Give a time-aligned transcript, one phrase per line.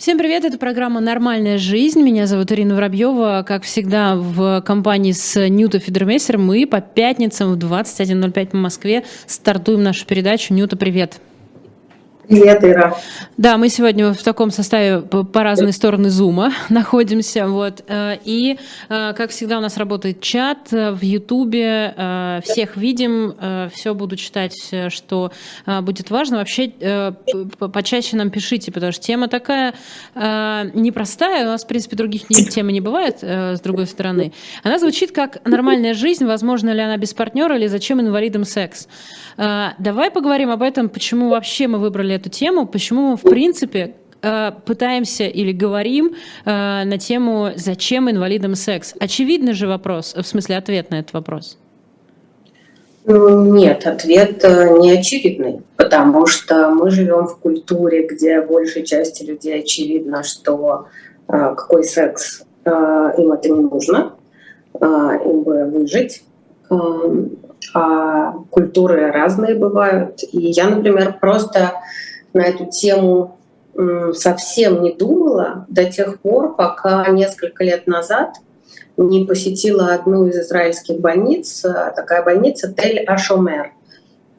[0.00, 2.00] Всем привет, это программа «Нормальная жизнь».
[2.00, 3.44] Меня зовут Ирина Воробьева.
[3.46, 9.82] Как всегда, в компании с Ньюта Фидермессером мы по пятницам в 21.05 по Москве стартуем
[9.82, 10.54] нашу передачу.
[10.54, 11.20] Ньюта, привет.
[12.30, 12.96] Привет, Ира.
[13.36, 17.48] Да, мы сегодня в таком составе по разные стороны зума находимся.
[17.48, 17.82] Вот.
[17.88, 18.56] Э, и,
[18.88, 21.92] э, как всегда, у нас работает чат в Ютубе.
[21.96, 23.34] Э, всех видим,
[23.74, 24.54] все буду читать,
[24.90, 25.32] что
[25.66, 26.36] будет важно.
[26.36, 26.70] Вообще,
[27.58, 29.74] почаще нам пишите, потому что тема такая
[30.14, 31.44] непростая.
[31.46, 34.32] У нас, в принципе, других тем не бывает, с другой стороны.
[34.62, 36.24] Она звучит как «Нормальная жизнь.
[36.24, 38.86] Возможно ли она без партнера или зачем инвалидам секс?»
[39.36, 44.52] Давай поговорим об этом, почему вообще мы выбрали эту тему, почему мы, в принципе, э,
[44.64, 48.94] пытаемся или говорим э, на тему «Зачем инвалидам секс?».
[49.00, 51.58] Очевидный же вопрос, в смысле ответ на этот вопрос.
[53.06, 59.60] Нет, ответ э, не очевидный, потому что мы живем в культуре, где большей части людей
[59.60, 60.86] очевидно, что
[61.26, 64.14] какой секс им это не нужно,
[64.74, 66.24] им бы выжить,
[66.70, 67.38] эм,
[67.74, 70.22] а культуры разные бывают.
[70.32, 71.74] И я, например, просто
[72.32, 73.36] на эту тему
[74.12, 78.34] совсем не думала до тех пор, пока несколько лет назад
[78.96, 83.70] не посетила одну из израильских больниц, э, такая больница Тель-Ашомер.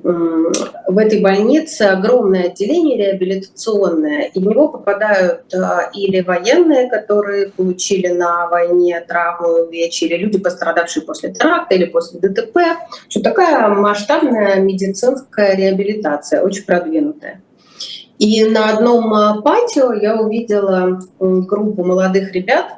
[0.04, 5.58] В этой больнице огромное отделение реабилитационное, и в него попадают э,
[5.94, 12.20] или военные, которые получили на войне травму, увечья, или люди, пострадавшие после теракта или после
[12.20, 12.58] ДТП.
[13.10, 17.42] Что такая масштабная медицинская реабилитация, очень продвинутая.
[18.22, 22.76] И на одном а, патио я увидела группу молодых ребят,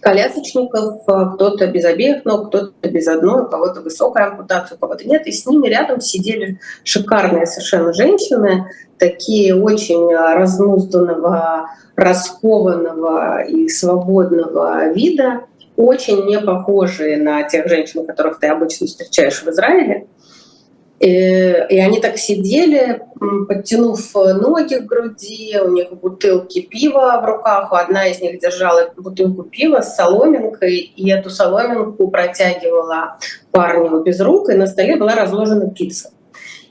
[0.00, 5.06] колясочников, а, кто-то без обеих ног, кто-то без одной, у кого-то высокая ампутация, у кого-то
[5.06, 5.26] нет.
[5.26, 14.90] И с ними рядом сидели шикарные совершенно женщины, такие очень а, разнузданного, раскованного и свободного
[14.94, 15.42] вида,
[15.76, 20.06] очень не похожие на тех женщин, которых ты обычно встречаешь в Израиле.
[21.00, 23.02] Э, и они так сидели,
[23.46, 29.44] подтянув ноги к груди, у них бутылки пива в руках, одна из них держала бутылку
[29.44, 33.18] пива с соломинкой, и эту соломинку протягивала
[33.52, 36.10] парню без рук, и на столе была разложена пицца.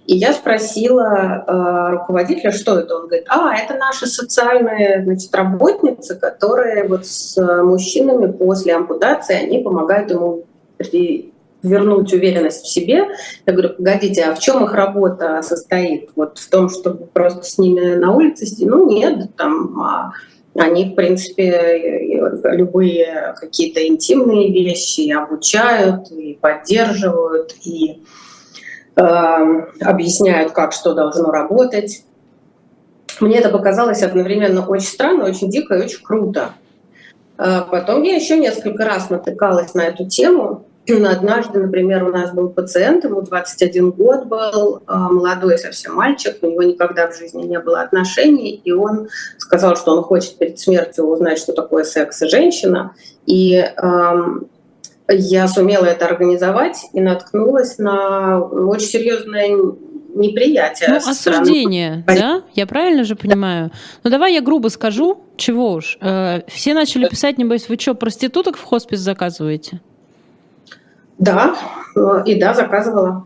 [0.08, 2.96] И я спросила э, руководителя, что это.
[2.96, 9.60] Он говорит, а, это наши социальные значит, работницы, которые вот с мужчинами после ампутации, они
[9.60, 10.46] помогают ему
[10.78, 11.34] при
[11.68, 13.08] вернуть уверенность в себе.
[13.46, 16.10] Я говорю, погодите, а в чем их работа состоит?
[16.16, 18.46] Вот в том, чтобы просто с ними на улице?
[18.66, 20.12] Ну нет, там а,
[20.58, 28.04] они, в принципе, любые какие-то интимные вещи обучают и поддерживают, и
[28.96, 29.02] э,
[29.82, 32.04] объясняют, как что должно работать.
[33.20, 36.54] Мне это показалось одновременно очень странно, очень дико и очень круто.
[37.38, 42.50] А потом я еще несколько раз натыкалась на эту тему, Однажды, например, у нас был
[42.50, 47.60] пациент, ему 21 год был, а, молодой совсем мальчик, у него никогда в жизни не
[47.60, 52.30] было отношений, и он сказал, что он хочет перед смертью узнать, что такое секс и
[52.30, 52.94] женщина.
[53.26, 54.48] И эм,
[55.10, 59.50] я сумела это организовать и наткнулась на очень серьезное
[60.16, 60.90] неприятие.
[60.90, 62.22] Ну, осуждение, стороны...
[62.22, 62.44] да?
[62.54, 63.72] Я правильно же понимаю?
[64.04, 65.98] Ну, давай я грубо скажу, чего уж.
[66.02, 69.82] Э, все начали писать, небось, вы что, проституток в хоспис заказываете?
[71.20, 71.56] Да,
[71.96, 73.26] э, и да, заказывала.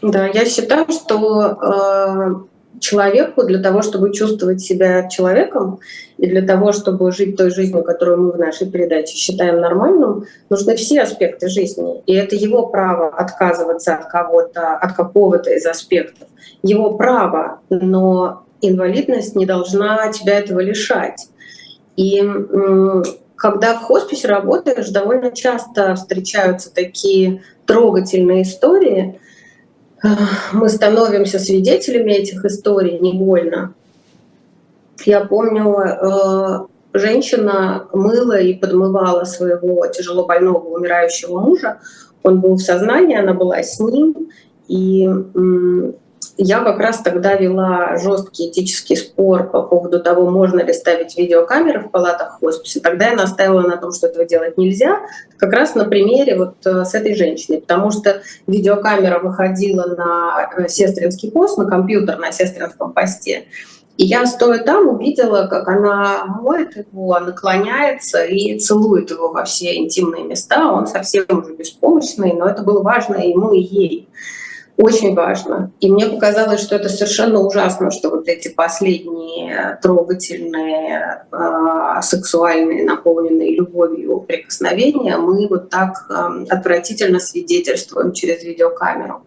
[0.00, 2.34] Да, я считаю, что э,
[2.80, 5.78] человеку для того, чтобы чувствовать себя человеком
[6.18, 10.76] и для того, чтобы жить той жизнью, которую мы в нашей передаче считаем нормальным, нужны
[10.76, 12.02] все аспекты жизни.
[12.06, 16.28] И это его право отказываться от кого-то, от какого-то из аспектов.
[16.62, 21.28] Его право, но инвалидность не должна тебя этого лишать.
[21.96, 22.22] И
[23.42, 29.18] когда в хосписе работаешь, довольно часто встречаются такие трогательные истории.
[30.52, 33.74] Мы становимся свидетелями этих историй невольно.
[35.04, 41.80] Я помню, э, женщина мыла и подмывала своего тяжело больного умирающего мужа.
[42.22, 44.28] Он был в сознании, она была с ним.
[44.68, 45.10] И
[46.36, 51.80] я как раз тогда вела жесткий этический спор по поводу того, можно ли ставить видеокамеры
[51.80, 52.80] в палатах хосписа.
[52.80, 55.00] Тогда я настаивала на том, что этого делать нельзя,
[55.36, 60.68] как раз на примере вот э, с этой женщиной, потому что видеокамера выходила на э,
[60.68, 63.44] сестринский пост, на компьютер на сестринском посте,
[63.98, 69.76] и я, стоя там, увидела, как она моет его, наклоняется и целует его во все
[69.76, 70.72] интимные места.
[70.72, 74.08] Он совсем уже беспомощный, но это было важно ему и ей.
[74.76, 75.70] Очень важно.
[75.80, 83.54] И мне показалось, что это совершенно ужасно, что вот эти последние трогательные, э, сексуальные, наполненные
[83.54, 89.22] любовью прикосновения мы вот так э, отвратительно свидетельствуем через видеокамеру.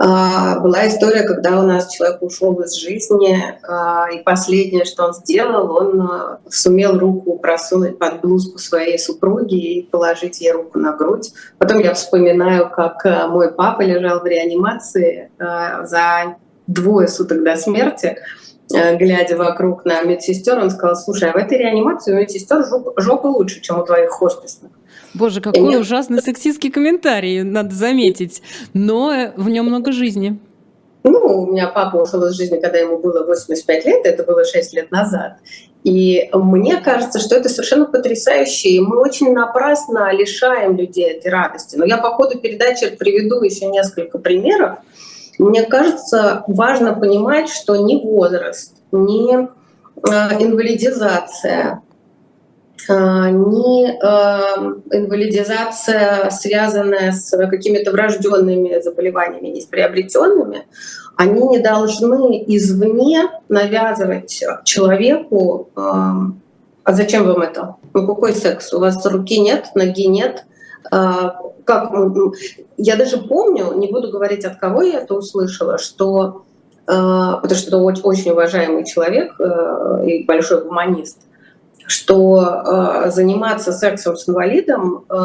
[0.00, 3.36] А, была история, когда у нас человек ушел из жизни,
[3.66, 9.56] а, и последнее, что он сделал, он а, сумел руку просунуть под блузку своей супруги
[9.56, 11.32] и положить ей руку на грудь.
[11.58, 16.36] Потом я вспоминаю, как мой папа лежал в реанимации за
[16.68, 18.18] двое суток до смерти,
[18.70, 22.64] глядя вокруг на медсестер, он сказал, слушай, а в этой реанимации у медсестер
[22.96, 24.70] жопа лучше, чем у твоих хосписных.
[25.14, 28.42] Боже, какой ужасный сексистский комментарий, надо заметить.
[28.74, 30.38] Но в нем много жизни.
[31.04, 34.74] Ну, у меня папа ушел из жизни, когда ему было 85 лет, это было 6
[34.74, 35.38] лет назад.
[35.84, 41.76] И мне кажется, что это совершенно потрясающе, и мы очень напрасно лишаем людей этой радости.
[41.76, 44.78] Но я по ходу передачи приведу еще несколько примеров.
[45.38, 49.48] Мне кажется, важно понимать, что ни возраст, ни
[50.02, 51.80] а, инвалидизация,
[52.88, 60.66] ни эм, инвалидизация, связанная с какими-то врожденными заболеваниями, не с приобретенными,
[61.16, 66.40] они не должны извне навязывать человеку, эм,
[66.84, 67.76] а зачем вам это?
[67.92, 68.72] Ну какой секс?
[68.72, 70.44] У вас руки нет, ноги нет,
[70.90, 71.92] а, как
[72.78, 76.44] я даже помню, не буду говорить, от кого я это услышала, что
[76.86, 79.38] потому что это очень уважаемый человек
[80.06, 81.27] и большой гуманист,
[81.88, 85.16] что э, заниматься сексом с инвалидом э,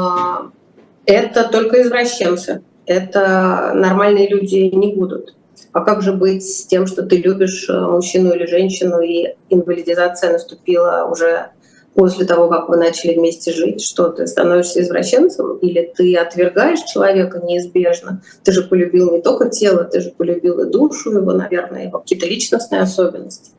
[1.06, 5.36] это только извращенцы, это нормальные люди не будут.
[5.74, 10.32] А как же быть с тем, что ты любишь э, мужчину или женщину, и инвалидизация
[10.32, 11.50] наступила уже
[11.96, 17.42] после того, как вы начали вместе жить, что ты становишься извращенцем, или ты отвергаешь человека
[17.44, 18.24] неизбежно.
[18.44, 22.26] Ты же полюбил не только тело, ты же полюбил и душу его, наверное, его какие-то
[22.26, 23.52] личностные особенности.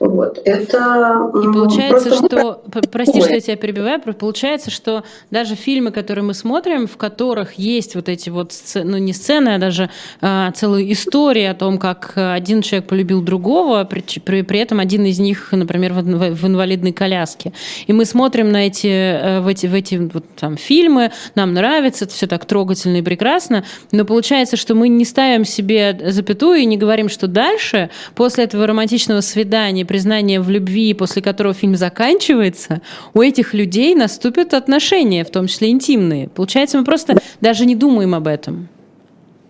[0.00, 0.40] Вот.
[0.44, 2.62] Это и получается, что,
[2.92, 7.96] прости, что я тебя перебиваю, получается, что даже фильмы, которые мы смотрим, в которых есть
[7.96, 9.90] вот эти вот, ну не сцены, а даже
[10.20, 15.04] а, целые истории о том, как один человек полюбил другого, при, при, при этом один
[15.04, 17.52] из них, например, в, в, в инвалидной коляске.
[17.88, 22.04] И мы смотрим на эти, э, в эти, в эти вот, там, фильмы, нам нравится,
[22.04, 26.66] это все так трогательно и прекрасно, но получается, что мы не ставим себе запятую и
[26.66, 32.80] не говорим, что дальше, после этого романтичного свидания, признание в любви, после которого фильм заканчивается,
[33.14, 36.28] у этих людей наступят отношения, в том числе интимные.
[36.28, 38.68] Получается, мы просто даже не думаем об этом.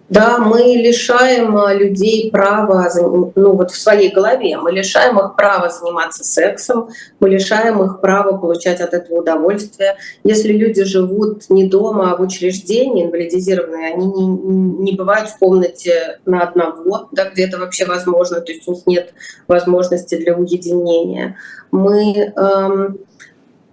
[0.09, 5.69] Да, мы лишаем а, людей права, ну вот в своей голове, мы лишаем их права
[5.69, 6.89] заниматься сексом,
[7.21, 9.97] мы лишаем их права получать от этого удовольствие.
[10.25, 16.21] Если люди живут не дома, а в учреждении инвалидизированные, они не, не бывают в комнате
[16.25, 19.15] на одного, да, где это вообще возможно, то есть у них нет
[19.47, 21.37] возможности для уединения.
[21.71, 22.99] Мы эм,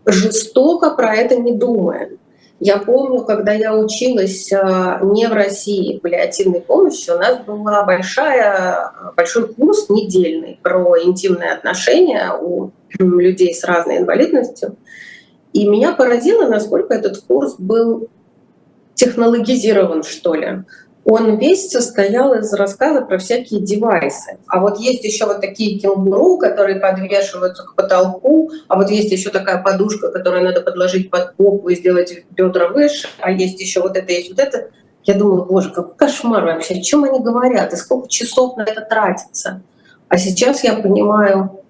[0.06, 2.18] жестоко про это не думаем.
[2.60, 8.92] Я помню, когда я училась а, не в России паллиативной помощи, у нас был большая,
[9.18, 14.78] большой курс недельный про интимные отношения у людей с разной инвалидностью.
[15.52, 18.10] И меня поразило, насколько этот курс был
[18.94, 20.63] технологизирован, что ли
[21.06, 24.40] он весь состоял из рассказа про всякие девайсы.
[24.48, 29.29] А вот есть еще вот такие кенгуру, которые подвешиваются к потолку, а вот есть еще
[29.29, 33.96] такая подушка, которую надо подложить под попу и сделать бедра выше, а есть еще вот
[33.96, 34.70] это, есть вот это.
[35.03, 38.82] Я думала, боже, какой кошмар вообще, о чем они говорят, и сколько часов на это
[38.82, 39.62] тратится.
[40.08, 41.62] А сейчас я понимаю,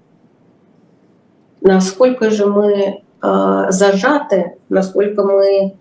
[1.60, 5.76] насколько же мы э, зажаты, насколько мы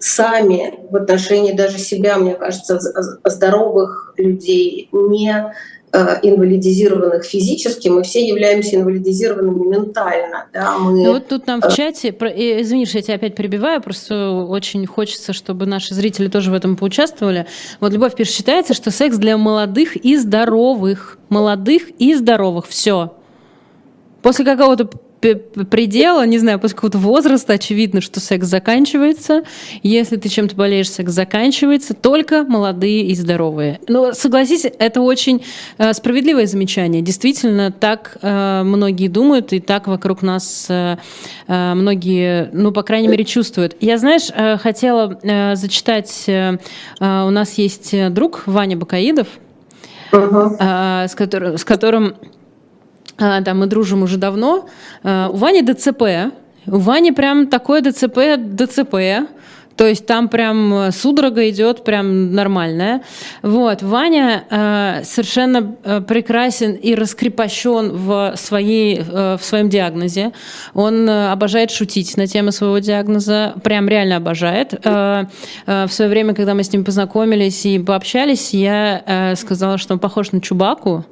[0.00, 2.80] сами в отношении даже себя, мне кажется,
[3.24, 5.52] здоровых людей, не
[5.92, 10.46] э, инвалидизированных физически, мы все являемся инвалидизированными ментально.
[10.54, 10.78] Да?
[10.78, 11.04] Мы...
[11.04, 14.86] Ну вот тут нам в э, чате, извини, что я тебя опять перебиваю, просто очень
[14.86, 17.46] хочется, чтобы наши зрители тоже в этом поучаствовали.
[17.78, 21.18] Вот Любовь пишет, считается, что секс для молодых и здоровых.
[21.28, 22.66] Молодых и здоровых.
[22.66, 23.14] Все.
[24.22, 29.42] После какого-то предела, не знаю, после какого-то возраста очевидно, что секс заканчивается.
[29.82, 31.94] Если ты чем-то болеешь, секс заканчивается.
[31.94, 33.80] Только молодые и здоровые.
[33.88, 35.44] Но согласись, это очень
[35.78, 37.02] э, справедливое замечание.
[37.02, 40.96] Действительно, так э, многие думают, и так вокруг нас э,
[41.46, 43.76] э многие, ну, по крайней мере, чувствуют.
[43.80, 46.58] Я, знаешь, э, хотела э, зачитать, э,
[47.00, 49.28] э у нас есть друг Ваня Бакаидов,
[50.12, 50.56] uh-huh.
[50.58, 52.16] э, с, которым, с которым
[53.20, 54.68] а, да, мы дружим уже давно.
[55.02, 56.32] А, у Вани ДЦП.
[56.66, 59.28] У Вани прям такое ДЦП, ДЦП.
[59.80, 63.00] То есть там прям судорога идет прям нормальная.
[63.40, 63.80] Вот.
[63.80, 70.32] Ваня э, совершенно э, прекрасен и раскрепощен в, своей, э, в своем диагнозе.
[70.74, 73.54] Он э, обожает шутить на тему своего диагноза.
[73.64, 74.74] Прям реально обожает.
[74.84, 75.24] Э,
[75.64, 79.94] э, в свое время, когда мы с ним познакомились и пообщались, я э, сказала, что
[79.94, 81.06] он похож на Чубаку,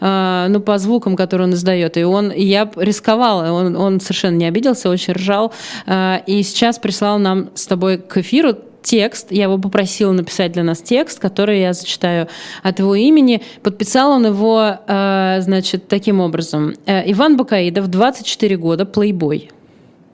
[0.00, 1.98] э, ну, по звукам, которые он издает.
[1.98, 3.52] И он, и я рисковала.
[3.52, 5.52] Он, он совершенно не обиделся, очень ржал.
[5.84, 10.62] Э, и сейчас прислал нам с тобой к эфиру текст, я его попросила написать для
[10.62, 12.28] нас текст, который я зачитаю
[12.62, 13.42] от его имени.
[13.62, 16.74] Подписал он его, э, значит, таким образом.
[16.86, 19.50] Э, Иван Бакаидов, 24 года, плейбой.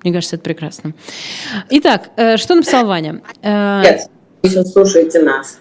[0.03, 0.95] Мне кажется, это прекрасно.
[1.69, 3.21] Итак, э, что написал Ваня?
[4.43, 5.60] Еще слушайте нас.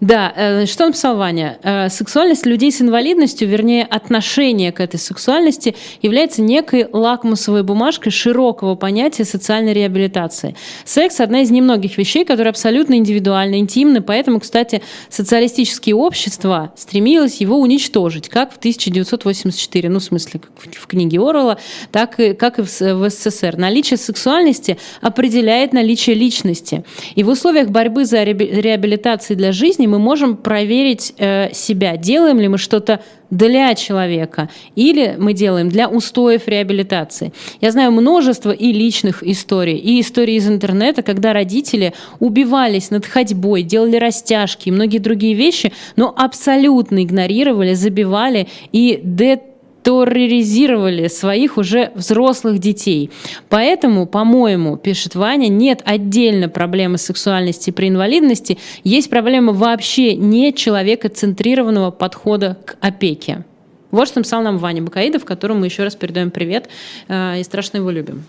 [0.00, 1.58] Да, э, что написал Ваня?
[1.62, 8.74] Э, сексуальность людей с инвалидностью, вернее, отношение к этой сексуальности является некой лакмусовой бумажкой широкого
[8.74, 10.56] понятия социальной реабилитации.
[10.84, 17.58] Секс– одна из немногих вещей, которые абсолютно индивидуальны, интимны, поэтому, кстати, социалистические общества стремились его
[17.58, 21.58] уничтожить, как в 1984, ну, в смысле, как в книге Орвелла,
[21.92, 23.56] так и, как и в СССР.
[23.56, 26.84] Наличие сексуальности определяет наличие личности.
[27.14, 32.48] И в условиях борьбы за реабилитацию для жизни мы можем проверить э, себя, делаем ли
[32.48, 33.00] мы что-то
[33.30, 37.32] для человека или мы делаем для устоев реабилитации.
[37.60, 43.62] Я знаю множество и личных историй, и истории из интернета, когда родители убивались над ходьбой,
[43.62, 49.40] делали растяжки и многие другие вещи, но абсолютно игнорировали, забивали и де
[49.86, 53.12] терроризировали своих уже взрослых детей.
[53.48, 61.92] Поэтому, по-моему, пишет Ваня, нет отдельно проблемы сексуальности при инвалидности, есть проблема вообще не человекоцентрированного
[61.92, 63.44] подхода к опеке.
[63.92, 66.68] Вот что написал нам Ваня Бакаидов, которому мы еще раз передаем привет
[67.06, 68.24] э, и страшно его любим.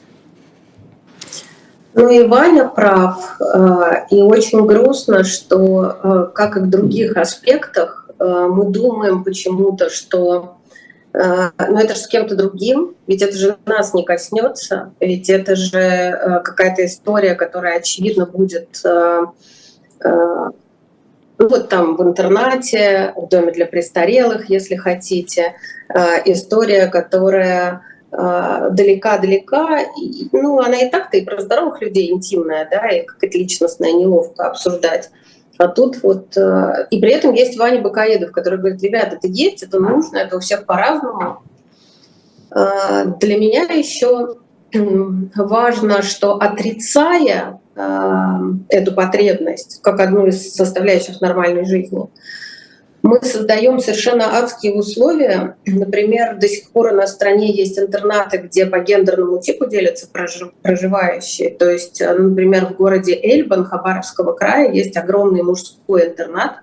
[1.96, 3.36] Ну и Ваня прав.
[3.42, 10.57] Э, и очень грустно, что, э, как и в других аспектах, мы думаем почему-то, что
[11.20, 15.80] но это же с кем-то другим, ведь это же нас не коснется, ведь это же
[15.80, 19.22] э, какая-то история, которая, очевидно, будет э,
[20.04, 25.56] ну, вот там в интернате, в доме для престарелых, если хотите,
[26.26, 27.82] история, которая
[28.12, 29.86] далека-далека,
[30.32, 34.48] ну, она и так-то и про здоровых людей интимная, да, и как это личностная неловко
[34.48, 35.10] обсуждать.
[35.58, 36.38] А тут вот...
[36.38, 40.38] Э, и при этом есть Ваня Бакаедов, который говорит, ребята, это есть, это нужно, это
[40.38, 41.42] у всех по-разному.
[42.52, 44.36] Э, для меня еще
[44.74, 52.08] важно, что отрицая э, эту потребность как одну из составляющих нормальной жизни,
[53.08, 55.56] мы создаем совершенно адские условия.
[55.66, 60.10] Например, до сих пор у нас в стране есть интернаты, где по гендерному типу делятся
[60.62, 61.50] проживающие.
[61.52, 66.58] То есть, э, например, в городе Эльбан Хабаровского края есть огромный мужской интернат,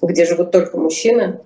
[0.00, 1.40] где живут только мужчины.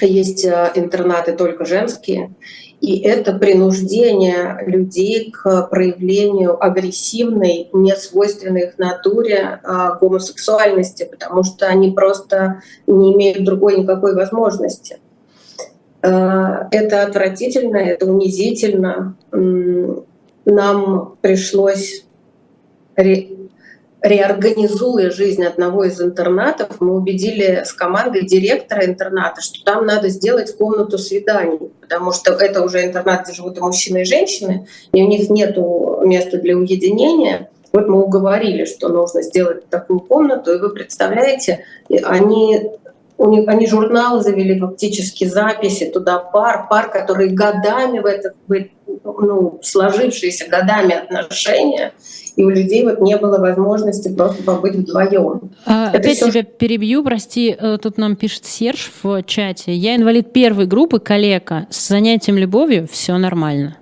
[0.00, 2.34] Есть э, интернаты только женские.
[2.82, 11.92] И это принуждение людей к проявлению агрессивной, несвойственной их натуре э, гомосексуальности, потому что они
[11.92, 14.98] просто не имеют другой никакой возможности.
[16.02, 19.16] Э, это отвратительно, это унизительно.
[20.44, 22.04] Нам пришлось
[24.02, 30.56] реорганизуя жизнь одного из интернатов, мы убедили с командой директора интерната, что там надо сделать
[30.56, 35.06] комнату свиданий, потому что это уже интернат, где живут и мужчины, и женщины, и у
[35.06, 37.48] них нет места для уединения.
[37.72, 41.64] Вот мы уговорили, что нужно сделать такую комнату, и вы представляете,
[42.02, 42.72] они
[43.18, 48.34] у них, они журналы завели, фактически записи туда пар, пар, которые годами в это,
[49.04, 51.92] ну, сложившиеся годами отношения,
[52.36, 55.50] и у людей вот не было возможности просто побыть вдвоем.
[55.66, 56.30] А, опять все...
[56.30, 59.74] тебя перебью, прости, э, тут нам пишет Серж в чате.
[59.74, 63.76] Я инвалид первой группы, калека, с занятием любовью все нормально.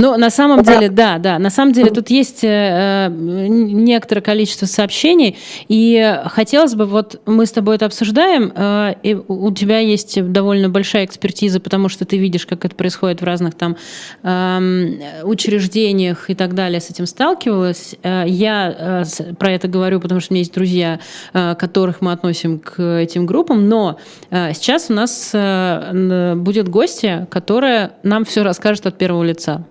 [0.00, 1.40] Ну, на самом деле, да, да.
[1.40, 5.36] На самом деле тут есть э, некоторое количество сообщений,
[5.66, 10.68] и хотелось бы, вот мы с тобой это обсуждаем, э, и у тебя есть довольно
[10.68, 13.76] большая экспертиза, потому что ты видишь, как это происходит в разных там
[14.22, 17.96] э, учреждениях и так далее, с этим сталкивалась.
[18.04, 21.00] Э, я э, про это говорю, потому что у меня есть друзья,
[21.32, 23.98] э, которых мы относим к этим группам, но
[24.30, 29.64] э, сейчас у нас э, будет гостья, которая нам все расскажет от первого лица.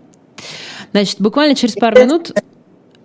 [0.91, 2.32] Значит, буквально через пару минут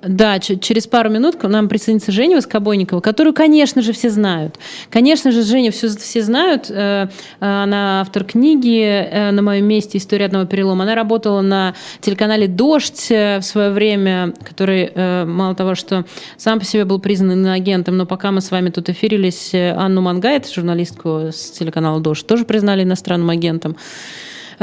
[0.02, 4.58] Да, через пару минут к нам присоединится Женя Воскобойникова, которую, конечно же, все знают.
[4.90, 6.68] Конечно же, Женя все, все знают.
[6.70, 7.06] Э,
[7.38, 9.98] она автор книги э, «На моем месте.
[9.98, 10.82] История одного перелома».
[10.82, 14.90] Она работала на телеканале «Дождь» в свое время, который,
[15.24, 16.04] мало того, что
[16.36, 20.50] сам по себе был признан агентом, но пока мы с вами тут эфирились, Анну Мангайт,
[20.50, 23.76] журналистку с телеканала «Дождь», тоже признали иностранным агентом.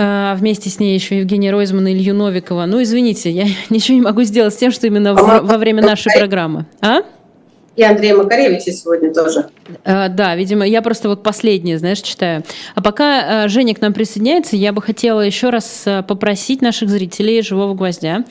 [0.02, 2.66] А вместе с ней еще Евгения Ройзмана и Илью Новикова.
[2.66, 6.18] Ну, извините, я ничего не могу сделать с тем, что именно а во время нашей
[6.18, 6.66] программы.
[6.80, 7.02] А?
[7.80, 9.46] И Андрея Макаревича сегодня тоже.
[9.86, 12.44] А, да, видимо, я просто вот последнее, знаешь, читаю.
[12.76, 16.90] А пока а, Женя к нам присоединяется, я бы хотела еще раз а, попросить наших
[16.90, 18.26] зрителей «Живого гвоздя»,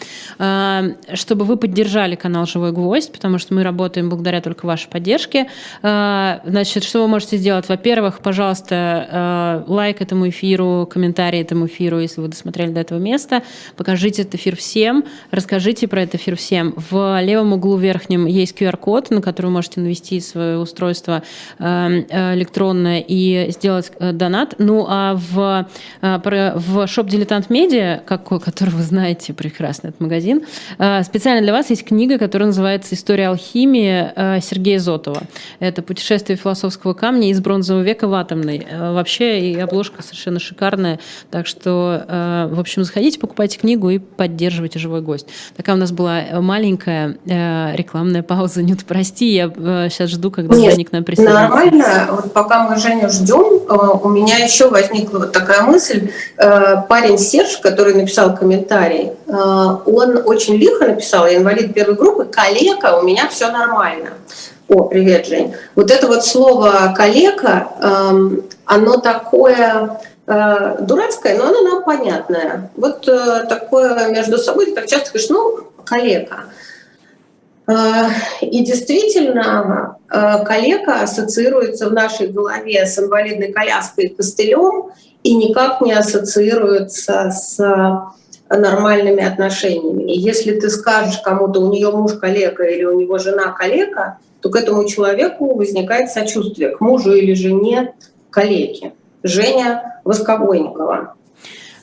[1.15, 5.49] чтобы вы поддержали канал «Живой гвоздь», потому что мы работаем благодаря только вашей поддержке.
[5.83, 7.71] Значит, что вы можете сделать?
[7.71, 13.43] Во-первых, пожалуйста, лайк этому эфиру, комментарий этому эфиру, если вы досмотрели до этого места.
[13.77, 16.75] Покажите этот эфир всем, расскажите про этот эфир всем.
[16.91, 21.23] В левом углу верхнем есть QR-код, на который вы можете навести свое устройство
[21.59, 24.55] эм, электронное и сделать э, донат.
[24.59, 25.69] Ну а в,
[26.01, 30.43] э, в шоп Дилетант Медиа, который вы знаете прекрасно, этот магазин,
[30.79, 35.23] э, специально для вас есть книга, которая называется «История алхимии» Сергея Зотова.
[35.59, 38.67] Это путешествие философского камня из бронзового века в атомный.
[38.71, 40.99] Вообще и обложка совершенно шикарная.
[41.31, 45.29] Так что, в общем, заходите, покупайте книгу и поддерживайте живой гость.
[45.57, 48.63] Такая у нас была маленькая рекламная пауза.
[48.69, 49.49] Нют, прости, я
[49.91, 51.43] сейчас жду, когда Нет, Женя к нам присоединится.
[51.43, 52.09] Нормально.
[52.11, 56.11] Вот пока мы Женю ждем, э, у меня еще возникла вот такая мысль.
[56.37, 62.25] Э, парень Серж, который написал комментарий, э, он очень лихо написал, я инвалид первой группы,
[62.25, 64.11] калека, у меня все нормально.
[64.69, 65.55] О, привет, Жень.
[65.75, 72.71] Вот это вот слово «калека», эм, оно такое дурацкое, но оно нам понятное.
[72.77, 73.01] Вот
[73.49, 76.45] такое между собой, ты так часто говоришь, ну, калека.
[77.69, 78.09] Э,
[78.41, 84.91] и действительно, э, коллега ассоциируется в нашей голове с инвалидной коляской и костылем
[85.23, 87.59] и никак не ассоциируется с
[88.49, 90.05] нормальными отношениями.
[90.05, 94.49] И если ты скажешь кому-то, у нее муж коллега или у него жена коллега, то
[94.49, 97.95] к этому человеку возникает сочувствие к мужу или жене
[98.31, 98.95] коллеги.
[99.23, 101.18] Женя Восковойникова.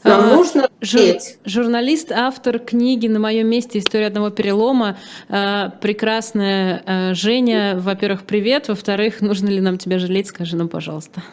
[0.06, 1.02] Нам а, нужно жур,
[1.46, 3.80] журналист, автор книги «На моем месте.
[3.80, 4.98] История одного перелома».
[5.30, 7.76] А, прекрасная а, Женя.
[7.80, 8.68] Во-первых, привет.
[8.68, 10.28] Во-вторых, нужно ли нам тебя жалеть?
[10.28, 11.24] Скажи нам, пожалуйста.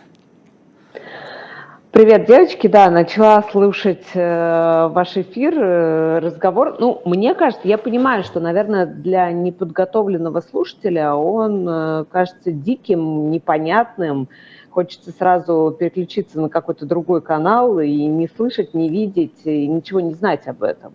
[1.90, 2.66] Привет, девочки.
[2.68, 6.76] Да, начала слушать э, ваш эфир, э, разговор.
[6.80, 14.30] Ну, мне кажется, я понимаю, что, наверное, для неподготовленного слушателя он э, кажется диким, непонятным,
[14.72, 20.14] хочется сразу переключиться на какой-то другой канал и не слышать, не видеть, и ничего не
[20.14, 20.94] знать об этом.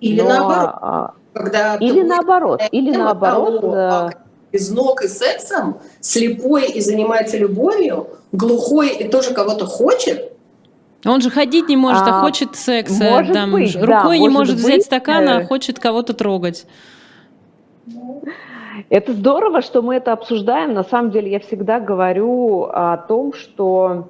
[0.00, 0.74] Или Но, наоборот.
[0.80, 3.60] А, когда или наоборот, или наоборот.
[3.60, 4.10] Того, да.
[4.50, 10.32] без ног и сексом, слепой и занимается любовью, глухой и тоже кого-то хочет,
[11.04, 13.02] он же ходить не может, а, а хочет секса.
[13.02, 16.64] Может там, быть, рукой да, не может, может взять стакан, а хочет кого-то трогать.
[18.88, 20.74] Это здорово, что мы это обсуждаем.
[20.74, 24.08] На самом деле я всегда говорю о том, что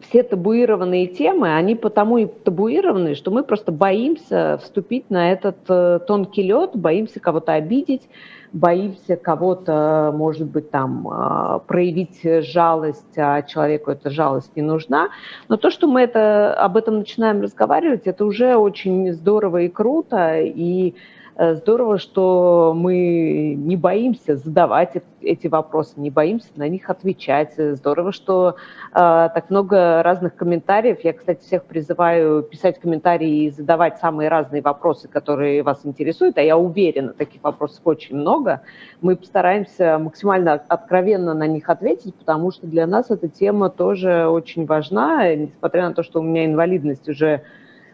[0.00, 6.00] все табуированные темы, они потому и табуированы, что мы просто боимся вступить на этот э,
[6.06, 8.08] тонкий лед, боимся кого-то обидеть,
[8.52, 15.10] боимся кого-то, может быть, там э, проявить жалость, а человеку эта жалость не нужна.
[15.48, 20.40] Но то, что мы это, об этом начинаем разговаривать, это уже очень здорово и круто,
[20.40, 20.94] и
[21.40, 27.54] здорово, что мы не боимся задавать эти вопросы, не боимся на них отвечать.
[27.56, 28.56] Здорово, что
[28.92, 31.00] э, так много разных комментариев.
[31.02, 36.36] Я, кстати, всех призываю писать комментарии и задавать самые разные вопросы, которые вас интересуют.
[36.36, 38.60] А я уверена, таких вопросов очень много.
[39.00, 44.66] Мы постараемся максимально откровенно на них ответить, потому что для нас эта тема тоже очень
[44.66, 45.34] важна.
[45.34, 47.44] Несмотря на то, что у меня инвалидность уже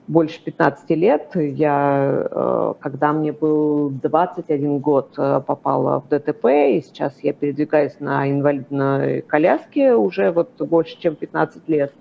[0.09, 1.31] больше 15 лет.
[1.35, 7.99] Я, э, когда мне был 21 год, э, попала в ДТП, и сейчас я передвигаюсь
[7.99, 11.92] на инвалидной коляске уже вот больше, чем 15 лет.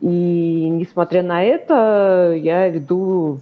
[0.00, 3.38] И несмотря на это, я веду,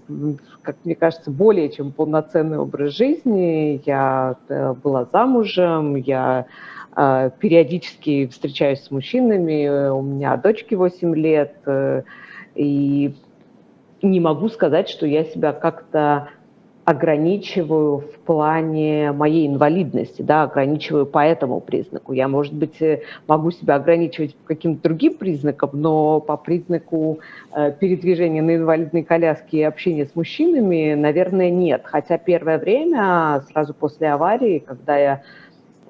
[0.62, 3.80] как мне кажется, более чем полноценный образ жизни.
[3.86, 6.46] Я э, была замужем, я
[6.96, 11.54] периодически встречаюсь с мужчинами, у меня дочке 8 лет,
[12.56, 13.14] и
[14.02, 16.28] не могу сказать, что я себя как-то
[16.88, 22.14] ограничиваю в плане моей инвалидности, да, ограничиваю по этому признаку.
[22.14, 27.18] Я, может быть, э, могу себя ограничивать по каким-то другим признакам, но по признаку
[27.52, 31.82] э, передвижения на инвалидной коляске и общения с мужчинами, наверное, нет.
[31.84, 35.22] Хотя первое время, сразу после аварии, когда я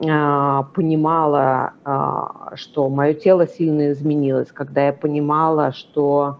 [0.00, 6.38] э, понимала, э, что мое тело сильно изменилось, когда я понимала, что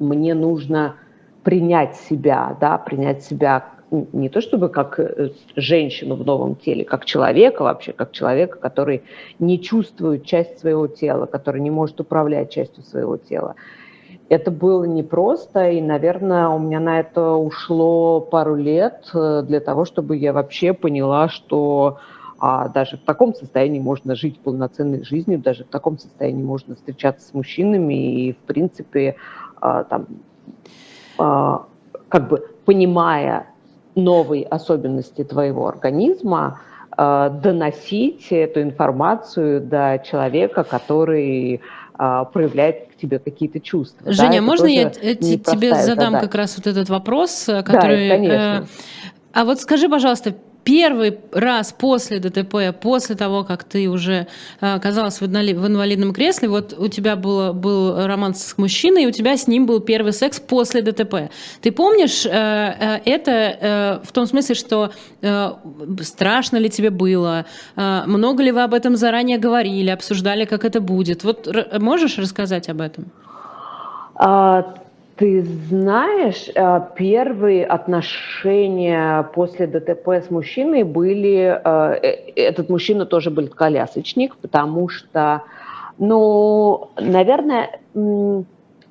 [0.00, 0.96] мне нужно
[1.44, 7.04] принять себя, да, принять себя не то чтобы как э, женщину в новом теле, как
[7.04, 9.02] человека вообще, как человека, который
[9.38, 13.56] не чувствует часть своего тела, который не может управлять частью своего тела.
[14.28, 19.84] Это было непросто, и, наверное, у меня на это ушло пару лет э, для того,
[19.84, 21.98] чтобы я вообще поняла, что
[22.38, 27.28] а, даже в таком состоянии можно жить полноценной жизнью, даже в таком состоянии можно встречаться
[27.28, 29.16] с мужчинами, и, в принципе,
[29.60, 30.06] там,
[31.18, 31.66] а,
[32.08, 33.46] как бы понимая
[33.94, 36.60] новые особенности твоего организма,
[36.96, 41.60] а, доносить эту информацию до человека, который
[41.94, 44.12] а, проявляет к тебе какие-то чувства.
[44.12, 44.42] Женя, да?
[44.42, 46.26] можно я тебе задам задача.
[46.26, 48.08] как раз вот этот вопрос, э, который...
[48.08, 48.34] Да, конечно.
[48.34, 48.66] Э,
[49.32, 54.26] а вот скажи, пожалуйста, первый раз после ДТП, после того, как ты уже
[54.60, 59.10] э, оказалась в инвалидном кресле, вот у тебя было, был роман с мужчиной, и у
[59.10, 61.30] тебя с ним был первый секс после ДТП.
[61.60, 64.92] Ты помнишь э, э, это в том смысле, что
[66.02, 67.46] страшно ли тебе было,
[67.76, 71.24] много ли вы об этом заранее говорили, обсуждали, как это будет?
[71.24, 73.10] Вот можешь рассказать об этом?
[75.20, 81.60] Ты знаешь, э, первые отношения после ДТП с мужчиной были...
[81.62, 85.42] Э, э, этот мужчина тоже был колясочник, потому что,
[85.98, 87.80] ну, наверное,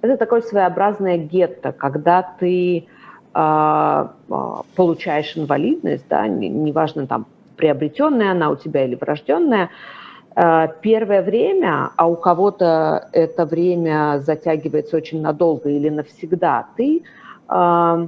[0.02, 2.86] это такое своеобразное гетто, когда ты
[3.32, 9.70] получаешь инвалидность, да, неважно, там, приобретенная она у тебя или врожденная,
[10.82, 17.04] первое время, а у кого-то это время затягивается очень надолго или навсегда, ты
[17.50, 18.08] э,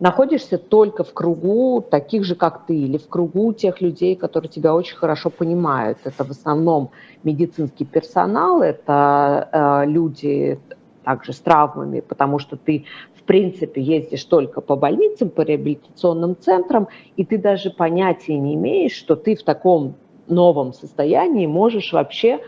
[0.00, 4.74] находишься только в кругу таких же, как ты, или в кругу тех людей, которые тебя
[4.74, 5.98] очень хорошо понимают.
[6.04, 6.90] Это в основном
[7.24, 10.60] медицинский персонал, это э, люди
[11.02, 16.88] также с травмами, потому что ты в принципе ездишь только по больницам, по реабилитационным центрам,
[17.16, 19.94] и ты даже понятия не имеешь, что ты в таком
[20.28, 22.40] новом состоянии можешь вообще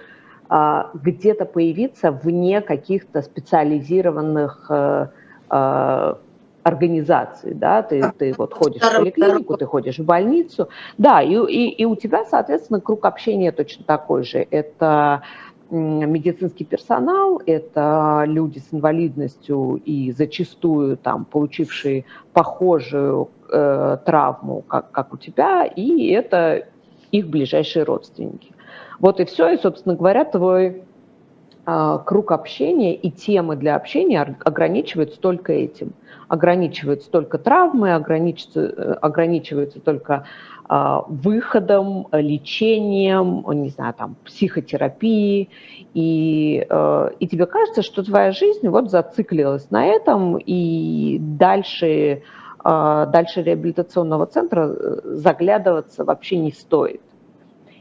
[0.48, 5.10] а, где-то появиться вне каких-то специализированных а,
[5.48, 6.18] а,
[6.62, 11.68] организаций, да, ты, ты вот ходишь в поликлинику, ты ходишь в больницу, да, и, и,
[11.70, 14.46] и у тебя, соответственно, круг общения точно такой же.
[14.50, 15.22] Это
[15.70, 25.14] медицинский персонал, это люди с инвалидностью и зачастую там получившие похожую э, травму, как, как
[25.14, 26.66] у тебя, и это
[27.12, 28.52] их ближайшие родственники.
[28.98, 30.82] Вот и все, и, собственно говоря, твой
[31.66, 35.92] э, круг общения и темы для общения ограничиваются только этим.
[36.28, 40.26] Ограничиваются только травмы, ограничиваются, э, ограничиваются только
[40.68, 45.48] э, выходом, лечением, не знаю, там, психотерапией.
[45.94, 52.49] И, э, и тебе кажется, что твоя жизнь вот зациклилась на этом, и дальше а,
[52.64, 57.00] дальше реабилитационного центра э, заглядываться вообще не стоит.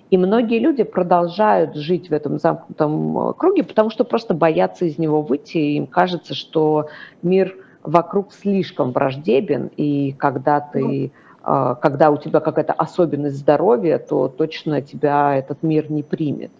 [0.09, 4.97] И многие люди продолжают жить в этом замкнутом э, круге, потому что просто боятся из
[4.97, 6.87] него выйти, и им кажется, что
[7.21, 11.11] мир вокруг слишком враждебен, и когда ты
[11.41, 16.51] а, когда у тебя какая-то особенность здоровья, то точно тебя этот мир не примет.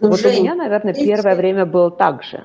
[0.00, 2.44] Ну, вот Жень, у меня, наверное, первое время было так же.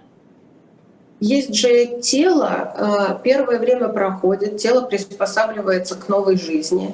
[1.27, 6.93] Есть же тело, э, первое время проходит, тело приспосабливается к новой жизни,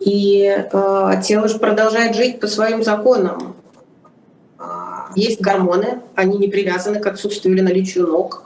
[0.00, 3.54] и э, тело же продолжает жить по своим законам.
[4.58, 8.44] А, есть гормоны, они не привязаны к отсутствию или наличию ног.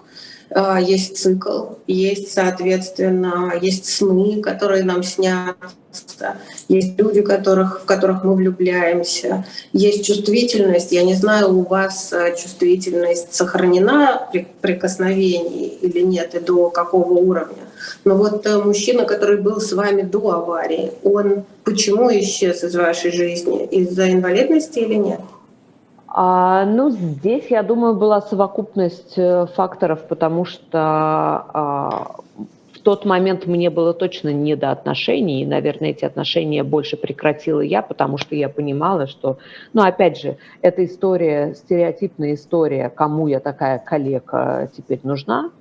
[0.52, 6.36] А, есть цикл, есть, соответственно, есть сны, которые нам снятся,
[6.68, 10.90] есть люди, которых, в которых мы влюбляемся, есть чувствительность.
[10.90, 17.12] Я не знаю, у вас э, чувствительность сохранена при прикосновении или нет, и до какого
[17.12, 17.62] уровня.
[18.04, 23.12] Но вот э, мужчина, который был с вами до аварии, он почему исчез из вашей
[23.12, 23.66] жизни?
[23.66, 25.20] Из-за инвалидности или нет?
[26.12, 32.16] А, ну, здесь, я думаю, была совокупность э, факторов, потому что а,
[32.72, 37.60] в тот момент мне было точно не до отношений, и, наверное, эти отношения больше прекратила
[37.60, 39.38] я, потому что я понимала, что,
[39.72, 45.52] ну, опять же, эта история, стереотипная история, кому я такая коллега теперь нужна,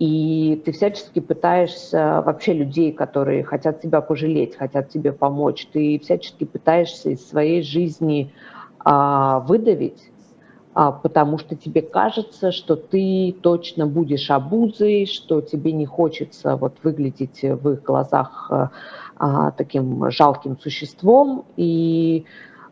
[0.00, 6.42] и ты всячески пытаешься вообще людей, которые хотят тебя пожалеть, хотят тебе помочь, ты всячески
[6.42, 8.32] пытаешься из своей жизни
[9.40, 10.10] выдавить,
[10.74, 16.76] а, потому что тебе кажется, что ты точно будешь обузой, что тебе не хочется вот
[16.84, 18.70] выглядеть в их глазах а,
[19.16, 21.46] а таким жалким существом.
[21.56, 22.24] И,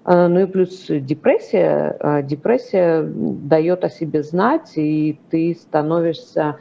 [0.04, 1.96] а, ну и плюс депрессия.
[1.98, 6.58] А, депрессия дает о себе знать, и ты становишься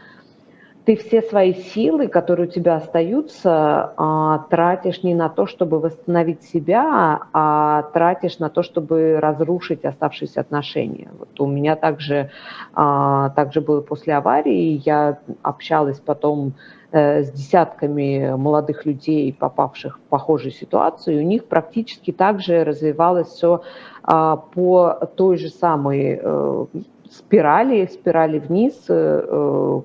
[0.86, 6.44] ты все свои силы, которые у тебя остаются, а, тратишь не на то, чтобы восстановить
[6.44, 11.10] себя, а тратишь на то, чтобы разрушить оставшиеся отношения.
[11.18, 12.30] Вот у меня также,
[12.74, 16.54] а, также было после аварии, я общалась потом
[16.92, 23.30] э, с десятками молодых людей, попавших в похожую ситуацию, и у них практически также развивалось
[23.30, 23.64] все
[24.04, 26.66] а, по той же самой э,
[27.10, 29.82] спирали, спирали вниз, э,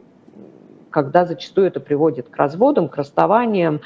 [0.90, 3.81] когда зачастую это приводит к разводам, к расставаниям,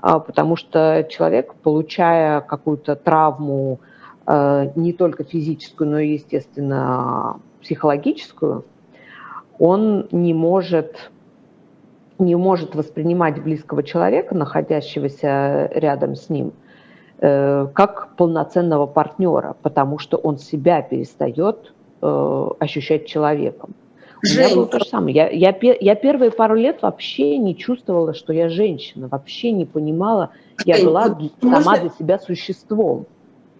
[0.00, 3.80] а, потому что человек, получая какую-то травму,
[4.26, 8.64] а, не только физическую, но и, естественно, психологическую,
[9.58, 11.10] он не может,
[12.18, 16.52] не может воспринимать близкого человека, находящегося рядом с ним,
[17.18, 23.74] э, как полноценного партнера, потому что он себя перестает э, ощущать человеком.
[24.22, 25.14] Жень, у меня было то же самое.
[25.14, 30.30] Я, я, я первые пару лет вообще не чувствовала, что я женщина, вообще не понимала.
[30.64, 31.80] Я Жень, была вот сама можно...
[31.80, 33.06] для себя существом.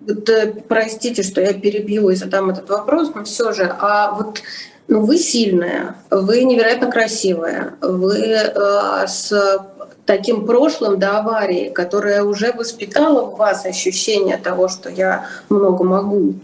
[0.00, 4.40] Вот, э, простите, что я перебью и задам этот вопрос, но все же, а вот
[4.88, 9.32] ну, вы сильная, вы невероятно красивая, вы э, с
[10.06, 16.34] таким прошлым до аварии, которая уже воспитала в вас ощущение того, что я много могу.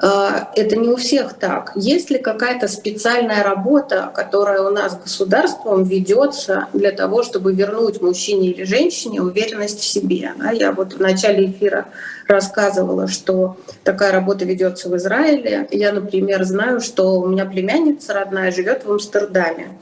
[0.00, 1.72] Это не у всех так.
[1.74, 8.50] Есть ли какая-то специальная работа, которая у нас государством ведется для того, чтобы вернуть мужчине
[8.50, 10.32] или женщине уверенность в себе?
[10.52, 11.86] Я вот в начале эфира
[12.28, 15.66] рассказывала, что такая работа ведется в Израиле.
[15.72, 19.78] Я, например, знаю, что у меня племянница родная живет в Амстердаме,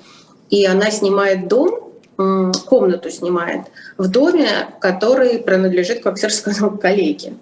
[0.48, 1.92] и она снимает дом,
[2.64, 3.66] комнату снимает
[3.98, 4.48] в доме,
[4.80, 7.34] который принадлежит, как Серж сказал, коллеге.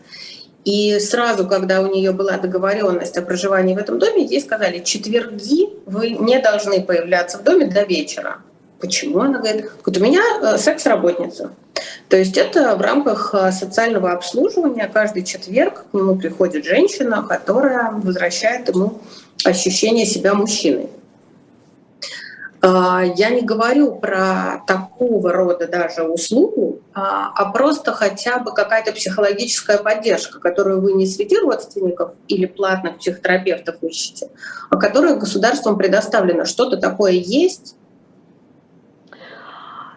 [0.64, 5.68] И сразу, когда у нее была договоренность о проживании в этом доме, ей сказали, четверги
[5.84, 8.38] вы не должны появляться в доме до вечера.
[8.80, 9.20] Почему?
[9.20, 11.52] Она говорит, вот у меня э, секс-работница.
[12.08, 14.90] То есть это в рамках э, социального обслуживания.
[14.92, 19.00] Каждый четверг к нему приходит женщина, которая возвращает ему
[19.44, 20.88] ощущение себя мужчиной.
[22.66, 28.92] А, я не говорю про такого рода даже услугу, а, а просто хотя бы какая-то
[28.92, 34.30] психологическая поддержка, которую вы не среди родственников или платных психотерапевтов ищете,
[34.70, 36.46] а которая государством предоставлена.
[36.46, 37.76] Что-то такое есть,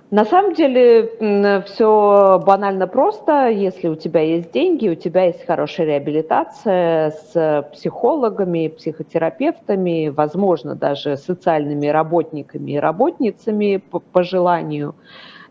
[0.09, 3.49] на самом деле все банально просто.
[3.49, 11.17] Если у тебя есть деньги, у тебя есть хорошая реабилитация с психологами, психотерапевтами, возможно, даже
[11.17, 14.95] социальными работниками и работницами по, по желанию.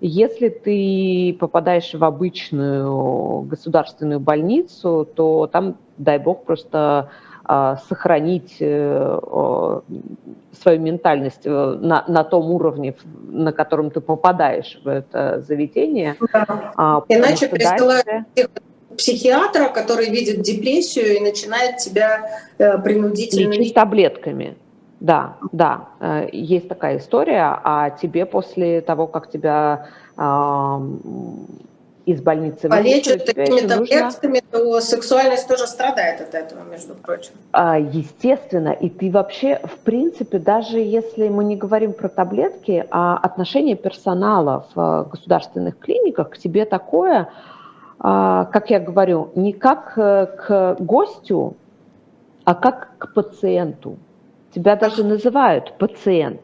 [0.00, 7.10] Если ты попадаешь в обычную государственную больницу, то там, дай бог, просто
[7.88, 9.18] сохранить э,
[10.60, 12.94] свою ментальность э, на, на том уровне,
[13.28, 16.16] на котором ты попадаешь в это заведение.
[16.32, 16.72] Да.
[16.76, 18.50] А, Иначе присылают дальше...
[18.96, 23.52] психиатра, который видит депрессию и начинает тебя э, принудительно...
[23.52, 24.56] Лечить таблетками.
[24.98, 25.88] Да, да,
[26.32, 29.88] есть такая история, а тебе после того, как тебя
[32.06, 32.68] из больницы.
[32.68, 37.32] Полечат такими таблетками, то сексуальность тоже страдает от этого, между прочим.
[37.52, 43.16] А, естественно, и ты вообще, в принципе, даже если мы не говорим про таблетки, а
[43.16, 47.28] отношение персонала в э, государственных клиниках к тебе такое,
[47.98, 51.56] а, как я говорю, не как э, к гостю,
[52.44, 53.96] а как к пациенту.
[54.54, 56.40] Тебя даже называют пациент.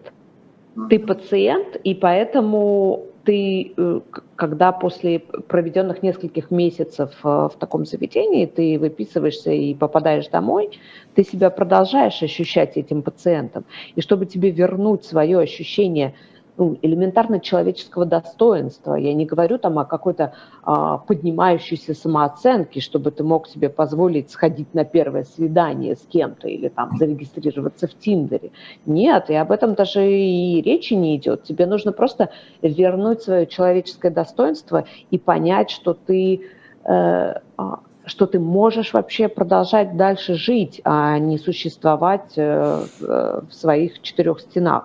[0.91, 4.01] Ты пациент, и поэтому ты, э,
[4.37, 10.79] когда после проведенных нескольких месяцев э, в таком заведении, ты выписываешься и попадаешь домой,
[11.15, 13.65] ты себя продолжаешь ощущать этим пациентом.
[13.95, 16.15] И чтобы тебе вернуть свое ощущение
[16.63, 18.95] ну, элементарно человеческого достоинства.
[18.95, 24.73] Я не говорю там о какой-то а, поднимающейся самооценке, чтобы ты мог себе позволить сходить
[24.73, 28.53] на первое свидание с кем-то или там зарегистрироваться в Тиндере.
[28.87, 31.43] Нет, и об этом даже и речи не идет.
[31.43, 32.31] Тебе нужно просто
[32.63, 36.43] вернуть свое человеческое достоинство и понять, что ты
[36.85, 44.01] э, а, что ты можешь вообще продолжать дальше жить, а не существовать э, в своих
[44.03, 44.85] четырех стенах.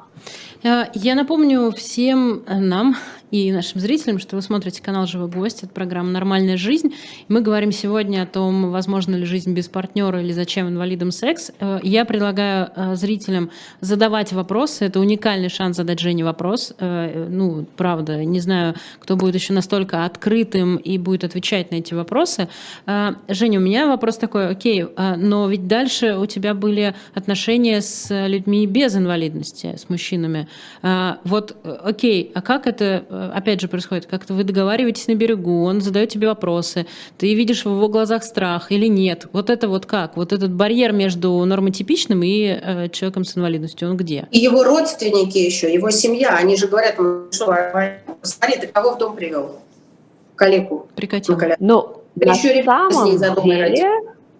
[0.63, 2.95] Я напомню всем нам,
[3.29, 5.63] и нашим зрителям, что вы смотрите канал «Живой гость».
[5.63, 6.93] Это программа «Нормальная жизнь».
[7.27, 11.51] Мы говорим сегодня о том, возможно ли жизнь без партнера или зачем инвалидам секс.
[11.59, 13.51] Э, я предлагаю э, зрителям
[13.81, 14.85] задавать вопросы.
[14.85, 16.73] Это уникальный шанс задать Жене вопрос.
[16.79, 21.93] Э, ну, правда, не знаю, кто будет еще настолько открытым и будет отвечать на эти
[21.93, 22.47] вопросы.
[23.27, 24.85] Женя, у меня вопрос такой, окей,
[25.17, 30.47] но ведь дальше у тебя были отношения с людьми без инвалидности, с мужчинами.
[31.23, 34.05] Вот, окей, а как это Э, опять же, происходит?
[34.05, 36.85] Как-то вы договариваетесь на берегу, он задает тебе вопросы,
[37.17, 39.27] ты видишь в его глазах страх или нет?
[39.33, 40.17] Вот это вот как?
[40.17, 44.27] Вот этот барьер между нормотипичным и э, человеком с инвалидностью, он где?
[44.31, 46.95] И его родственники еще, его семья, они же говорят,
[47.31, 47.55] что,
[48.21, 49.59] смотри, ты кого в дом привел?
[50.35, 50.87] Калику.
[50.95, 51.37] Прикатил.
[51.59, 53.89] Ну, да на еще самом деле,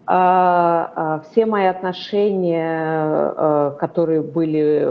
[0.05, 4.89] а, а, все мои отношения, а, которые были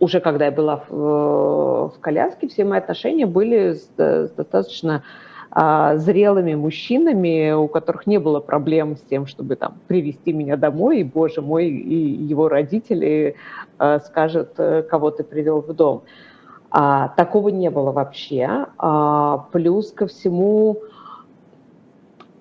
[0.00, 5.02] уже когда я была в, в коляске, все мои отношения были с, с достаточно
[5.50, 11.00] а, зрелыми мужчинами, у которых не было проблем с тем, чтобы там привести меня домой,
[11.00, 13.36] и, боже мой, и его родители
[13.78, 16.02] а, скажут, э, кого ты привел в дом.
[16.70, 18.66] А, такого не было вообще.
[18.78, 20.78] А, плюс ко всему,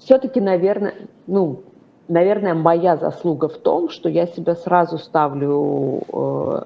[0.03, 0.93] все-таки, наверное,
[1.27, 1.61] ну,
[2.07, 6.61] наверное, моя заслуга в том, что я себя сразу ставлю э,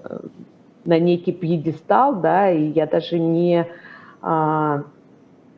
[0.86, 3.68] на некий пьедестал, да, и я даже не,
[4.24, 4.84] э,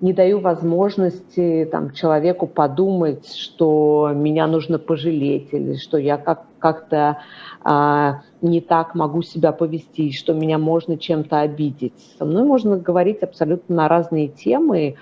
[0.02, 7.20] не даю возможности там, человеку подумать, что меня нужно пожалеть или что я как, как-то
[7.63, 8.12] э,
[8.42, 11.94] не так могу себя повести, что меня можно чем-то обидеть.
[12.18, 14.96] Со мной можно говорить абсолютно на разные темы.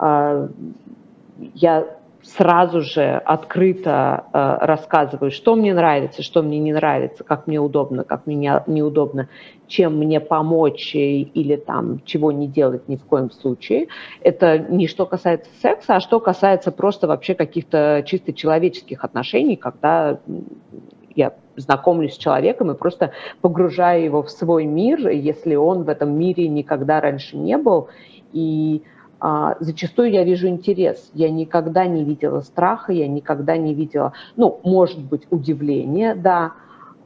[0.00, 0.48] Э,
[1.54, 1.93] я
[2.24, 8.02] сразу же открыто э, рассказываю, что мне нравится, что мне не нравится, как мне удобно,
[8.02, 9.28] как мне неудобно,
[9.66, 13.88] чем мне помочь или там чего не делать ни в коем случае.
[14.22, 20.18] Это не что касается секса, а что касается просто вообще каких-то чисто человеческих отношений, когда
[21.14, 26.18] я знакомлюсь с человеком и просто погружаю его в свой мир, если он в этом
[26.18, 27.88] мире никогда раньше не был.
[28.32, 28.82] И
[29.60, 31.10] зачастую я вижу интерес.
[31.14, 36.52] Я никогда не видела страха, я никогда не видела, ну, может быть, удивление, да,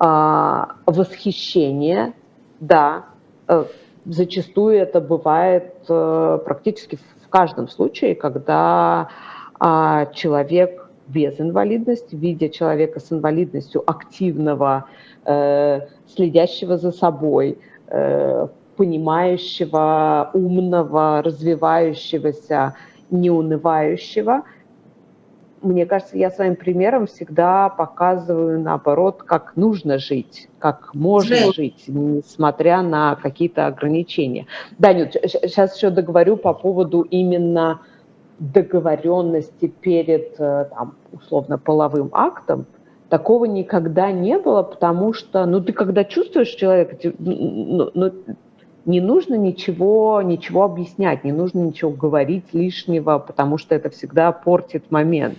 [0.00, 2.14] а, восхищение,
[2.61, 3.04] да.
[3.46, 3.64] Э,
[4.04, 9.09] зачастую это бывает э, практически в каждом случае, когда
[9.61, 14.87] а, человек без инвалидности, видя человека с инвалидностью активного,
[15.24, 17.59] э, следящего за собой,
[18.79, 22.77] понимающего, умного, развивающегося,
[23.11, 24.45] неунывающего.
[25.62, 31.53] Мне кажется, я своим примером всегда показываю, наоборот, как нужно жить, как можно Жень.
[31.53, 34.47] жить, несмотря на какие-то ограничения.
[34.79, 37.81] Да, Нют, сейчас еще договорю по поводу именно
[38.38, 42.67] договоренности перед, э, там, условно, половым актом.
[43.09, 48.12] Такого никогда не было, потому что, ну, ты когда чувствуешь человека, ну, ну,
[48.88, 54.90] не нужно ничего, ничего объяснять, не нужно ничего говорить лишнего, потому что это всегда портит
[54.90, 55.37] момент.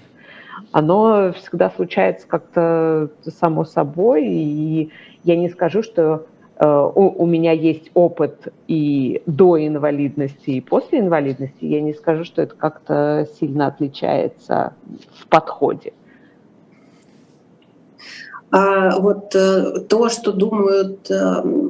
[0.71, 4.91] Оно всегда случается как-то само собой, и
[5.23, 10.99] я не скажу, что э, у, у меня есть опыт и до инвалидности, и после
[10.99, 14.73] инвалидности, я не скажу, что это как-то сильно отличается
[15.15, 15.93] в подходе.
[18.51, 21.15] А вот э, то, что думают э,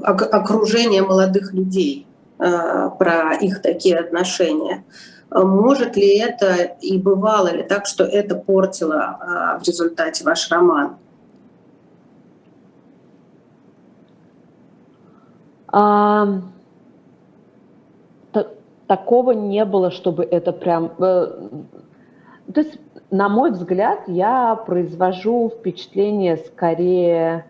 [0.04, 4.86] окружение молодых людей э, про их такие отношения.
[5.30, 10.96] Может ли это и бывало ли так, что это портило в результате ваш роман?
[15.68, 16.42] А,
[18.88, 20.90] такого не было, чтобы это прям...
[20.98, 21.36] То
[22.56, 22.80] есть
[23.12, 27.46] на мой взгляд, я произвожу впечатление скорее,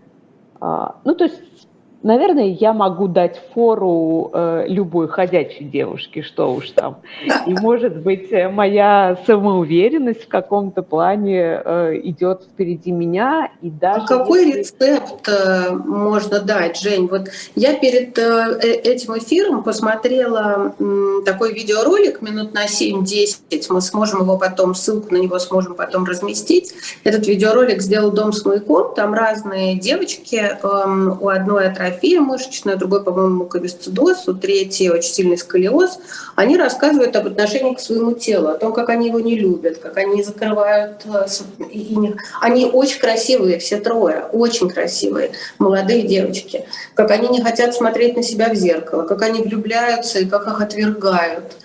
[0.60, 1.69] а, ну то есть
[2.02, 7.02] Наверное, я могу дать фору э, любой ходячей девушке, что уж там.
[7.46, 13.52] И, может быть, моя самоуверенность в каком-то плане э, идет впереди меня.
[13.62, 14.60] И даже а какой если...
[14.60, 17.08] рецепт э, можно дать, Жень?
[17.08, 23.66] Вот я перед э, э этим эфиром посмотрела э, такой видеоролик минут на 7-10.
[23.70, 26.74] Мы сможем его потом, ссылку на него сможем потом разместить.
[27.04, 28.96] Этот видеоролик сделал Дом с маяком.
[28.96, 30.58] Там разные девочки.
[30.64, 36.00] Э, у одной от гипертрофия мышечная, другой, по-моему, муковисцидоз, у третий очень сильный сколиоз,
[36.36, 39.98] они рассказывают об отношении к своему телу, о том, как они его не любят, как
[39.98, 41.06] они закрывают...
[41.06, 41.26] Э,
[41.72, 42.16] и не...
[42.42, 46.66] Они очень красивые, все трое, очень красивые, молодые девочки.
[46.94, 50.62] Как они не хотят смотреть на себя в зеркало, как они влюбляются и как их
[50.62, 51.56] отвергают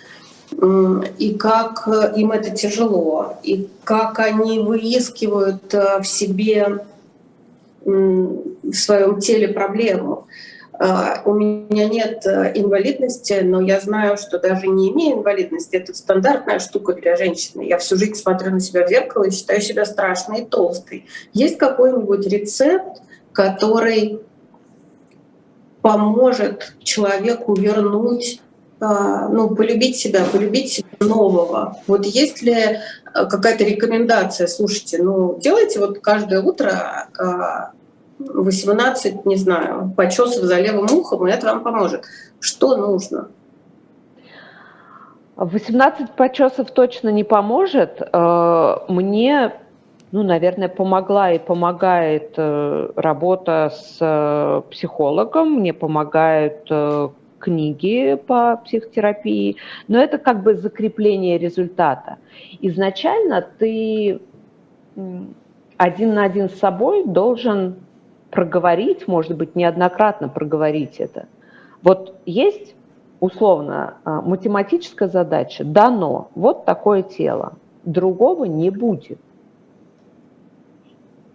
[1.18, 6.84] и как э, им это тяжело, и как они выискивают э, в себе
[7.84, 10.26] в своем теле проблему.
[10.76, 15.94] А, у меня нет э, инвалидности, но я знаю, что даже не имея инвалидности, это
[15.94, 17.62] стандартная штука для женщины.
[17.62, 21.06] Я всю жизнь смотрю на себя в зеркало и считаю себя страшной и толстой.
[21.32, 24.20] Есть какой-нибудь рецепт, который
[25.80, 28.40] поможет человеку вернуть
[28.80, 31.76] а, ну, полюбить себя, полюбить себя нового.
[31.86, 32.78] Вот есть ли э,
[33.12, 37.08] какая-то рекомендация, слушайте, ну, делайте вот каждое утро
[38.18, 42.04] 18, не знаю, почесов за левым ухом, и это вам поможет.
[42.40, 43.28] Что нужно?
[45.36, 48.00] 18 почесов точно не поможет.
[48.00, 49.52] Э, мне,
[50.12, 56.70] ну, наверное, помогла и помогает э, работа с э, психологом, мне помогают
[57.44, 62.16] книги по психотерапии, но это как бы закрепление результата.
[62.62, 64.20] Изначально ты
[65.76, 67.76] один на один с собой должен
[68.30, 71.26] проговорить, может быть, неоднократно проговорить это.
[71.82, 72.74] Вот есть
[73.20, 79.18] условно а, математическая задача, дано вот такое тело, другого не будет.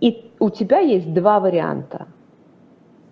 [0.01, 2.07] И у тебя есть два варианта.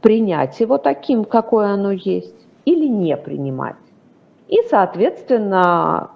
[0.02, 2.37] Принять его таким, какое оно есть,
[2.68, 3.76] или не принимать.
[4.50, 6.10] И, соответственно,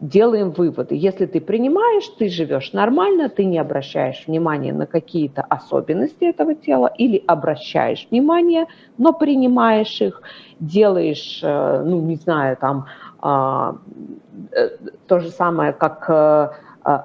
[0.00, 0.94] делаем выводы.
[0.94, 6.86] Если ты принимаешь, ты живешь нормально, ты не обращаешь внимания на какие-то особенности этого тела
[6.86, 10.22] или обращаешь внимание, но принимаешь их,
[10.60, 12.86] делаешь, э, ну, не знаю, там,
[13.20, 13.76] а,
[14.52, 14.68] э,
[15.08, 16.50] то же самое, как э,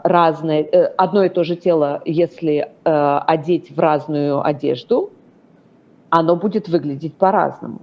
[0.03, 5.09] разное, одно и то же тело, если одеть в разную одежду,
[6.09, 7.81] оно будет выглядеть по-разному.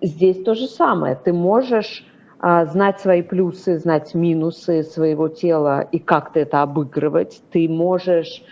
[0.00, 1.16] Здесь то же самое.
[1.16, 2.04] Ты можешь
[2.40, 7.42] а, знать свои плюсы, знать минусы своего тела и как ты это обыгрывать.
[7.50, 8.42] Ты можешь,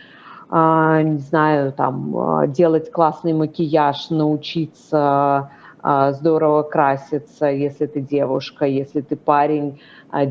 [0.51, 5.51] а, не знаю, там, а, делать классный макияж, научиться
[5.83, 9.81] здорово краситься, если ты девушка, если ты парень,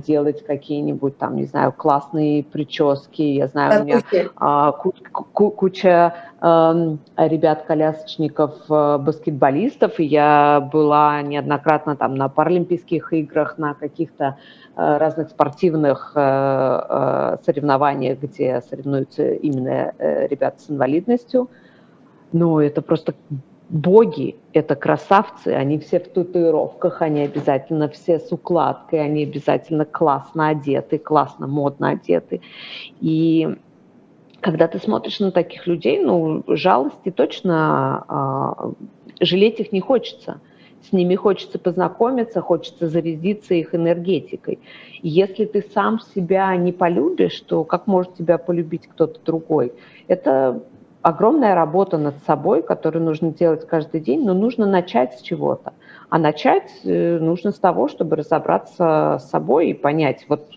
[0.06, 3.22] делать какие-нибудь там, не знаю, классные прически.
[3.22, 4.02] Я знаю, у меня
[5.34, 6.14] куча
[7.18, 14.38] ребят-колясочников, э, баскетболистов, и я была неоднократно там на Паралимпийских играх, на каких-то
[14.76, 21.50] э, разных спортивных э, соревнованиях, где соревнуются именно ребята с инвалидностью.
[22.32, 23.16] Ну, это просто
[23.70, 30.50] боги, это красавцы, они все в татуировках, они обязательно все с укладкой, они обязательно классно
[30.50, 32.42] одеты, классно, модно одеты.
[33.02, 33.58] И
[34.42, 38.72] когда ты смотришь на таких людей, ну, жалости точно а,
[39.20, 40.40] жалеть их не хочется.
[40.88, 44.60] С ними хочется познакомиться, хочется зарядиться их энергетикой.
[45.02, 49.74] И если ты сам себя не полюбишь, то как может тебя полюбить кто-то другой?
[50.08, 50.62] Это
[51.06, 55.74] огромная работа над собой, которую нужно делать каждый день, но нужно начать с чего-то.
[56.10, 60.50] А начать э, нужно с того, чтобы разобраться с собой и понять, вот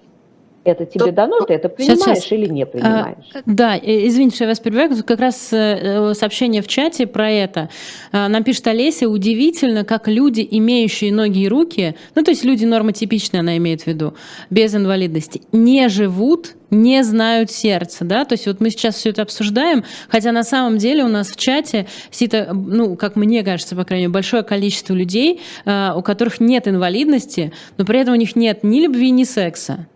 [0.65, 2.33] это тебе дано, ты это принимаешь сейчас, сейчас.
[2.33, 3.25] или не принимаешь?
[3.35, 5.03] А, да, извините, что я вас перебиваю.
[5.05, 7.71] Как раз э, сообщение в чате про это.
[8.13, 12.65] А, нам пишет Олеся, удивительно, как люди, имеющие ноги и руки, ну то есть люди
[12.65, 14.15] нормотипичные, она имеет в виду,
[14.51, 19.23] без инвалидности, не живут не знают сердца, да, то есть вот мы сейчас все это
[19.23, 23.85] обсуждаем, хотя на самом деле у нас в чате сидит, ну, как мне кажется, по
[23.85, 28.37] крайней мере, большое количество людей, а, у которых нет инвалидности, но при этом у них
[28.37, 29.87] нет ни любви, ни секса.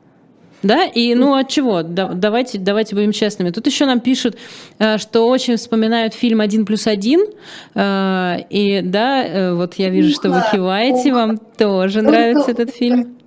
[0.62, 1.82] Да, и ну от чего?
[1.82, 3.50] Да, давайте, давайте будем честными.
[3.50, 4.36] Тут еще нам пишут,
[4.78, 7.26] э, что очень вспоминают фильм «Один плюс один».
[7.74, 13.18] Э, и да, э, вот я вижу, что вы киваете, вам тоже нравится этот фильм.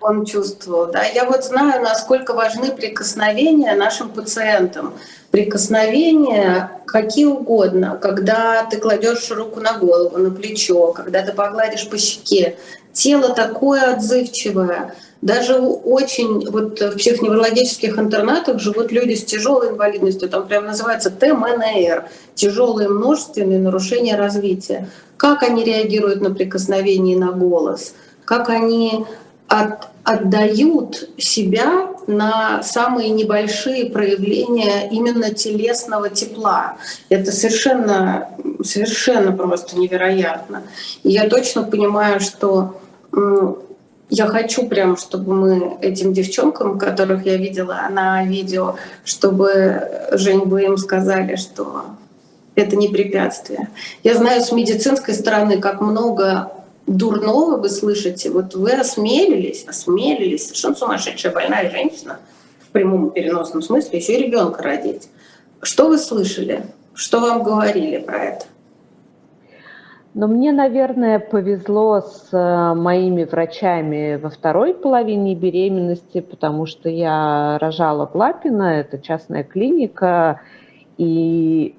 [0.00, 1.04] Он чувствовал, да.
[1.04, 4.94] Я вот знаю, насколько важны прикосновения нашим пациентам.
[5.30, 11.96] Прикосновения какие угодно, когда ты кладешь руку на голову, на плечо, когда ты погладишь по
[11.98, 12.56] щеке.
[12.92, 14.94] Тело такое отзывчивое.
[15.22, 22.06] Даже очень вот в психоневрологических интернатах живут люди с тяжелой инвалидностью, там прям называется ТМНР,
[22.34, 24.88] тяжелые множественные нарушения развития.
[25.16, 27.94] Как они реагируют на прикосновение на голос,
[28.24, 29.06] как они
[29.46, 36.78] от, отдают себя на самые небольшие проявления именно телесного тепла.
[37.08, 38.28] Это совершенно
[38.64, 40.64] совершенно просто невероятно.
[41.04, 42.74] И я точно понимаю, что
[44.14, 50.64] я хочу прям, чтобы мы этим девчонкам, которых я видела на видео, чтобы, Жень, вы
[50.64, 51.86] им сказали, что
[52.54, 53.70] это не препятствие.
[54.02, 56.52] Я знаю с медицинской стороны, как много
[56.86, 58.28] дурного вы слышите.
[58.28, 62.18] Вот вы осмелились, осмелились, совершенно сумасшедшая больная женщина,
[62.60, 65.08] в прямом переносном смысле, еще и ребенка родить.
[65.62, 66.66] Что вы слышали?
[66.92, 68.44] Что вам говорили про это?
[70.14, 77.56] Но мне, наверное, повезло с э, моими врачами во второй половине беременности, потому что я
[77.58, 80.42] рожала в Лапино, это частная клиника,
[80.98, 81.74] и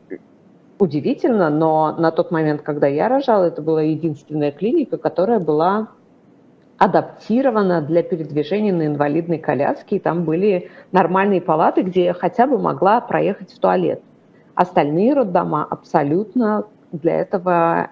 [0.79, 5.89] удивительно, но на тот момент, когда я рожала, это была единственная клиника, которая была
[6.79, 12.57] адаптирована для передвижения на инвалидной коляске, и там были нормальные палаты, где я хотя бы
[12.57, 14.01] могла проехать в туалет.
[14.55, 17.89] Остальные роддома абсолютно для этого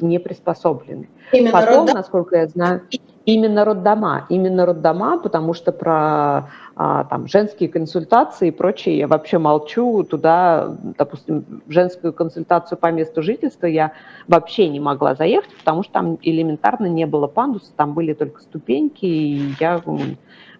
[0.00, 1.08] не приспособлены.
[1.32, 1.94] Именно Потом, роддом...
[1.96, 2.82] насколько я знаю,
[3.28, 9.36] именно роддома, именно роддома, потому что про а, там женские консультации и прочее я вообще
[9.36, 10.02] молчу.
[10.04, 13.92] Туда, допустим, женскую консультацию по месту жительства я
[14.28, 19.04] вообще не могла заехать, потому что там элементарно не было пандуса, там были только ступеньки,
[19.04, 19.82] и я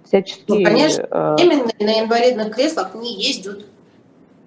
[0.05, 0.45] всячески...
[0.49, 3.65] Ну, конечно, э, именно на инвалидных креслах не ездят.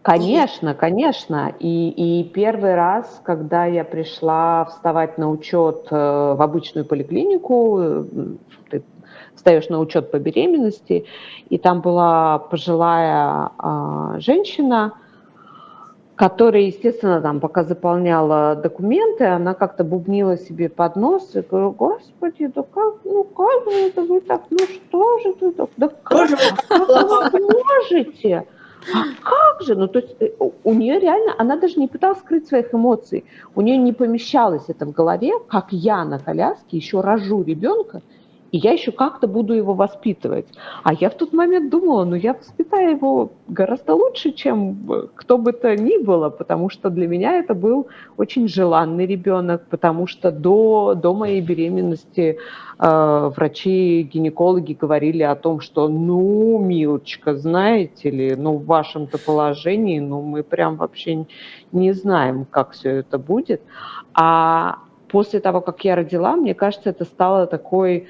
[0.02, 1.54] Конечно, конечно.
[1.60, 8.04] И, и первый раз, когда я пришла вставать на учет э, в обычную поликлинику, э,
[8.72, 8.84] ты
[9.36, 11.06] встаешь на учет по беременности,
[11.50, 14.94] и там была пожилая а, женщина,
[16.16, 22.48] которая, естественно, там, пока заполняла документы, она как-то бубнила себе под нос и говорю, господи,
[22.48, 26.30] да как, ну как же это вы так, ну что же ты так, да как,
[26.68, 28.46] как вы можете?
[29.24, 29.76] Как же?
[29.76, 33.26] Ну, то есть э, у нее реально, она даже не пыталась скрыть своих эмоций.
[33.56, 38.02] У нее не помещалось это в голове, как я на коляске еще рожу ребенка,
[38.52, 40.46] и я еще как-то буду его воспитывать.
[40.84, 45.54] А я в тот момент думала, ну я воспитаю его гораздо лучше, чем кто бы
[45.54, 47.88] то ни было, потому что для меня это был
[48.18, 52.38] очень желанный ребенок, потому что до, до моей беременности
[52.78, 60.22] э, врачи-гинекологи говорили о том, что ну, милочка, знаете ли, ну в вашем-то положении, ну
[60.22, 61.26] мы прям вообще
[61.72, 63.62] не знаем, как все это будет.
[64.14, 64.80] А
[65.12, 68.08] после того, как я родила, мне кажется, это стало такой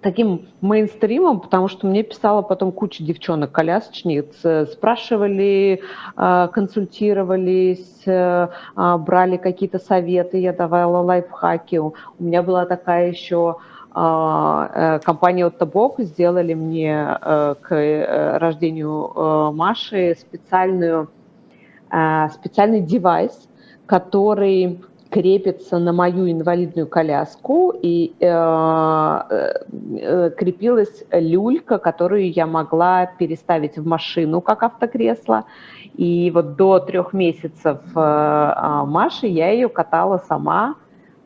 [0.00, 5.82] таким мейнстримом, потому что мне писала потом куча девчонок-колясочниц, э, спрашивали,
[6.16, 11.76] а, консультировались, э, а, брали какие-то советы, я давала лайфхаки.
[11.76, 13.56] У меня была такая еще
[13.92, 21.08] а, э, компания Оттобок сделали мне к рождению Маши специальную,
[21.88, 23.48] специальный девайс,
[23.86, 24.80] который
[25.10, 33.86] крепится на мою инвалидную коляску, и э, э, крепилась люлька, которую я могла переставить в
[33.86, 35.44] машину как автокресло.
[35.94, 40.76] И вот до трех месяцев э, э Маши я ее катала сама,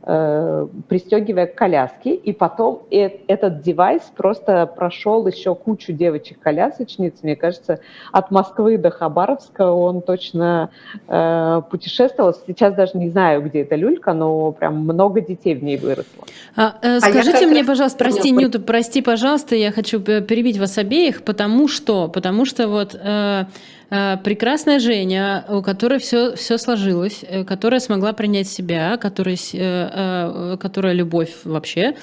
[0.07, 7.37] э, пристегивая к коляске, и потом э этот девайс просто прошел еще кучу девочек-колясочниц, мне
[7.37, 7.81] кажется,
[8.13, 10.71] от Москвы до Хабаровска он точно
[11.07, 12.35] э, путешествовал.
[12.47, 16.25] Сейчас даже не знаю, где эта люлька, но прям много детей в ней выросло.
[16.57, 21.23] А, э, скажите а мне, пожалуйста, прости, Нюта, прости, пожалуйста, я хочу перебить вас обеих,
[21.23, 23.45] потому что, потому что вот Э,
[23.89, 30.95] прекрасная Женя, у которой все, все сложилось, э, которая смогла принять себя, которая, э, которая
[30.95, 31.95] любовь вообще.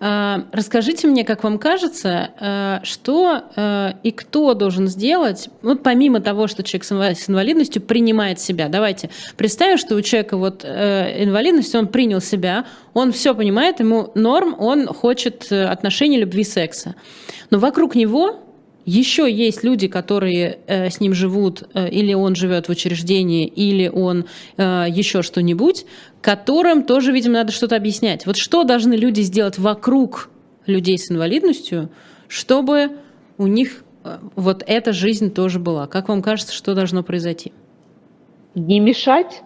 [0.00, 6.84] Расскажите мне, как вам кажется, что и кто должен сделать, вот помимо того, что человек
[7.18, 8.68] с инвалидностью принимает себя.
[8.68, 12.64] Давайте представим, что у человека вот инвалидность, он принял себя,
[12.94, 16.94] он все понимает, ему норм, он хочет отношений, любви, секса.
[17.50, 18.40] Но вокруг него
[18.88, 23.86] еще есть люди, которые э, с ним живут, э, или он живет в учреждении, или
[23.86, 24.24] он
[24.56, 25.84] э, еще что-нибудь,
[26.22, 28.24] которым тоже, видимо, надо что-то объяснять.
[28.24, 30.30] Вот что должны люди сделать вокруг
[30.64, 31.90] людей с инвалидностью,
[32.28, 32.92] чтобы
[33.36, 35.86] у них э, вот эта жизнь тоже была?
[35.86, 37.52] Как вам кажется, что должно произойти?
[38.54, 39.42] Не мешать.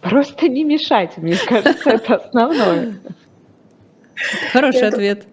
[0.00, 3.00] Просто не мешать, мне кажется, это основное.
[4.52, 5.26] Хороший ответ.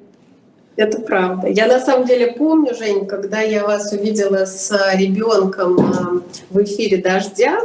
[0.78, 1.48] Это правда.
[1.48, 6.20] Я на самом деле помню, Жень, когда я вас увидела с ребенком э,
[6.52, 7.62] в эфире «Дождя»,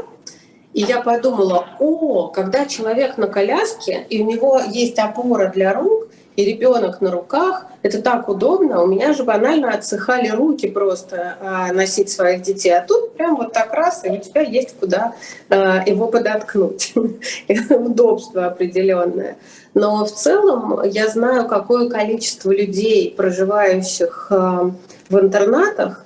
[0.73, 6.09] и я подумала, о, когда человек на коляске, и у него есть опора для рук,
[6.37, 8.83] и ребенок на руках, это так удобно.
[8.83, 12.71] У меня же банально отсыхали руки просто а, носить своих детей.
[12.71, 15.15] А тут прям вот так раз, и у тебя есть куда
[15.51, 16.95] а, его подоткнуть.
[17.71, 19.37] Удобство определенное.
[19.75, 24.71] Но в целом я знаю, какое количество людей, проживающих а,
[25.09, 26.02] в интернатах,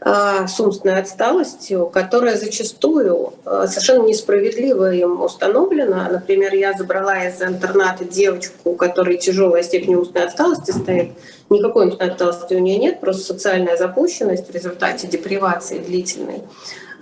[0.00, 6.08] с умственной отсталостью, которая зачастую а, совершенно несправедливо им установлена.
[6.08, 11.12] Например, я забрала из интерната девочку, у которой тяжелая степень умственной отсталости стоит.
[11.50, 16.42] Никакой умственной отсталости у нее нет, просто социальная запущенность в результате депривации длительной.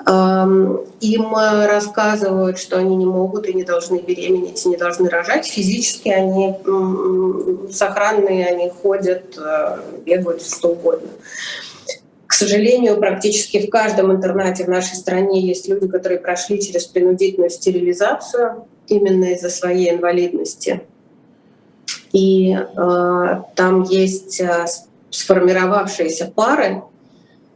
[0.06, 5.46] Им рассказывают, что они не могут и не должны беременеть, и не должны рожать.
[5.46, 6.54] Физически они
[7.72, 11.08] сохранные, они ходят, э, бегают, что угодно.
[12.26, 17.50] К сожалению, практически в каждом интернате в нашей стране есть люди, которые прошли через принудительную
[17.50, 20.82] стерилизацию именно из-за своей инвалидности.
[22.12, 24.66] И э, там есть э,
[25.10, 26.82] сформировавшиеся пары,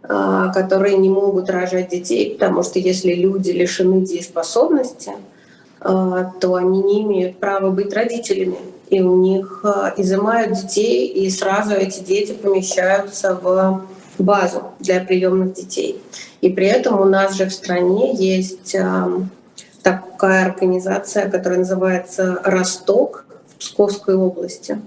[0.02, 5.12] э, которые не могут рожать детей, потому что если люди лишены дееспособности,
[5.80, 8.58] э, то они не имеют права быть родителями.
[8.88, 13.82] И у них э, изымают детей, и сразу эти дети помещаются в
[14.22, 16.00] базу для приемных детей.
[16.40, 18.76] И при этом у нас же в стране есть
[19.82, 24.80] такая организация, которая называется «Росток» в Псковской области.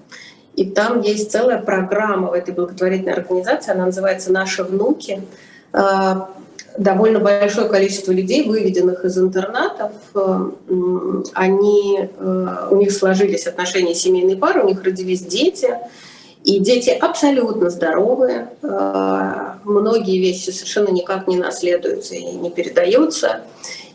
[0.56, 5.24] И там есть целая программа в этой благотворительной организации, она называется «Наши внуки».
[5.72, 6.30] А,
[6.78, 9.92] довольно большое количество людей, выведенных из интернатов,
[11.34, 15.78] они, э, у них сложились отношения семейной пары, у них родились дети,
[16.44, 23.41] и дети абсолютно здоровые, э, многие вещи совершенно никак не наследуются и не передаются.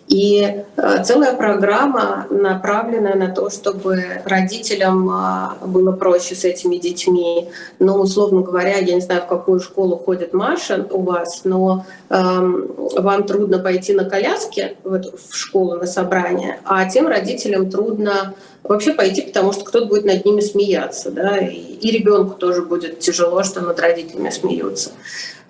[0.08, 7.50] И э, целая программа направленная на то, чтобы родителям э, было проще с этими детьми.
[7.78, 12.74] Ну, условно говоря, я не знаю, в какую школу ходит Маша у вас, но эм,
[12.96, 18.94] вам трудно пойти на коляске в, в школу на собрание, а тем родителям трудно вообще
[18.94, 23.42] пойти, потому что кто-то будет над ними смеяться, да, и, и ребенку тоже будет тяжело,
[23.42, 24.90] что над родителями смеются.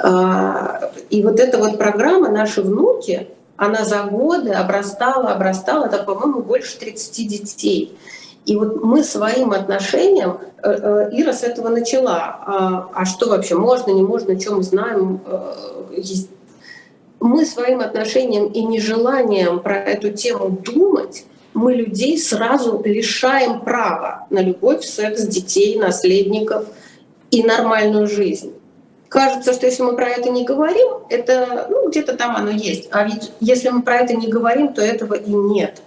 [0.03, 3.29] Э, и вот эта вот программа «Наши внуки»,
[3.59, 7.99] она за годы обрастала, обрастала, это, по-моему, больше 30 детей.
[8.47, 12.39] И вот мы своим отношением, э, э, Ира с этого начала.
[12.47, 15.21] А, а что вообще можно, не можно, что мы знаем?
[15.27, 15.53] Э,
[17.21, 24.41] мы своим отношением и нежеланием про эту тему думать, мы людей сразу лишаем права на
[24.41, 26.65] любовь, секс, детей, наследников
[27.33, 28.53] и нормальную жизнь
[29.09, 32.89] кажется, что если мы про это не говорим, это ну, где-то там оно есть.
[32.93, 35.83] А ведь если мы про это не говорим, то этого и нет.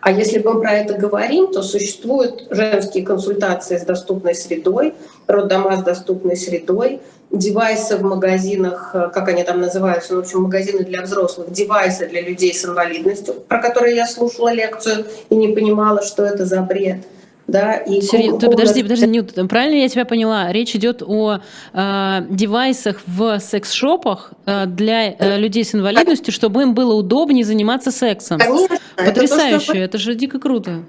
[0.00, 4.94] А если мы про это говорим, то существуют женские консультации с доступной средой,
[5.26, 7.00] роддома с доступной средой,
[7.32, 12.20] девайсы в магазинах, как они там называются, ну, в общем, магазины для взрослых, девайсы для
[12.20, 16.98] людей с инвалидностью, про которые я слушала лекцию и не понимала, что это за бред–
[17.46, 18.38] да, и Серьез...
[18.40, 20.50] Ты, подожди, подожди, Нют, правильно я тебя поняла?
[20.50, 21.38] Речь идет о
[21.72, 27.92] э, девайсах в секс-шопах э, для э, людей с инвалидностью, чтобы им было удобнее заниматься
[27.92, 28.38] сексом.
[28.38, 28.78] Конечно.
[28.96, 29.78] Потрясающе, это, то, что...
[29.78, 30.82] это же дико круто.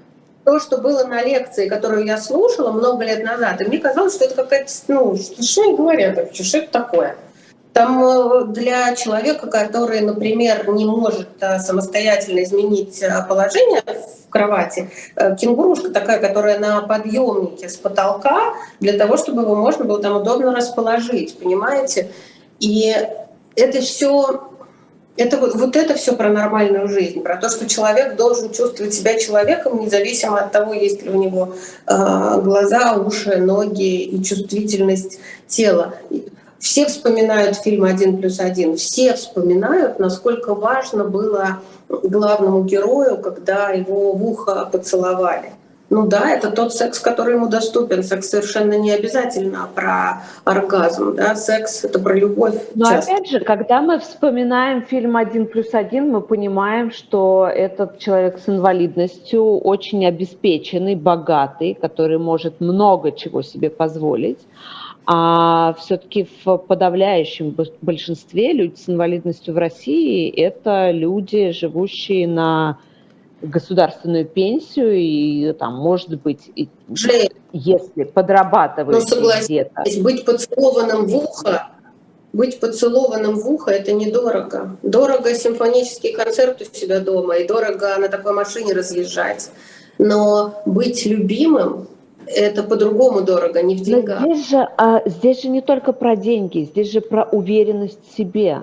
[0.44, 4.24] То, что было на лекции, которую я слушала много лет назад, и мне казалось, что
[4.24, 7.16] это какая-то, ну, что они говорят что это такое?
[7.78, 14.90] Там э, для человека, который, например, не может э, самостоятельно изменить э, положение в кровати,
[15.40, 20.54] кенгурушка такая, которая на подъемнике с потолка, для того, чтобы его можно было там удобно
[20.54, 22.10] расположить, понимаете?
[22.58, 22.94] И
[23.54, 24.48] это все
[25.16, 29.18] это вот, вот это все про нормальную жизнь, про то, что человек должен чувствовать себя
[29.18, 31.54] человеком, независимо от того, есть ли у него
[31.86, 35.94] э, глаза, уши, ноги и чувствительность тела.
[36.58, 44.12] Все вспоминают фильм «Один плюс один», все вспоминают, насколько важно было главному герою, когда его
[44.12, 45.52] в ухо поцеловали.
[45.90, 48.02] Ну да, это тот секс, который ему доступен.
[48.02, 51.14] Секс совершенно не обязательно про оргазм.
[51.16, 51.34] Да?
[51.34, 52.54] Секс— это про любовь.
[52.74, 53.12] Но часто.
[53.12, 58.50] опять же, когда мы вспоминаем фильм «Один плюс один», мы понимаем, что этот человек с
[58.50, 64.40] инвалидностью очень обеспеченный, богатый, который может много чего себе позволить
[65.10, 72.78] а все-таки в подавляющем большинстве люди с инвалидностью в России это люди, живущие на
[73.40, 76.68] государственную пенсию и там, может быть, и,
[77.54, 79.82] если подрабатывают ну, где-то.
[80.02, 81.68] Быть поцелованным в ухо,
[82.34, 84.76] быть поцелованным в ухо это недорого.
[84.82, 89.52] Дорого симфонический концерт у себя дома и дорого на такой машине разъезжать.
[89.96, 91.88] Но быть любимым
[92.28, 94.20] это по-другому дорого, не в деньгах.
[94.20, 98.16] Но здесь же, а, здесь же не только про деньги, здесь же про уверенность в
[98.16, 98.62] себе,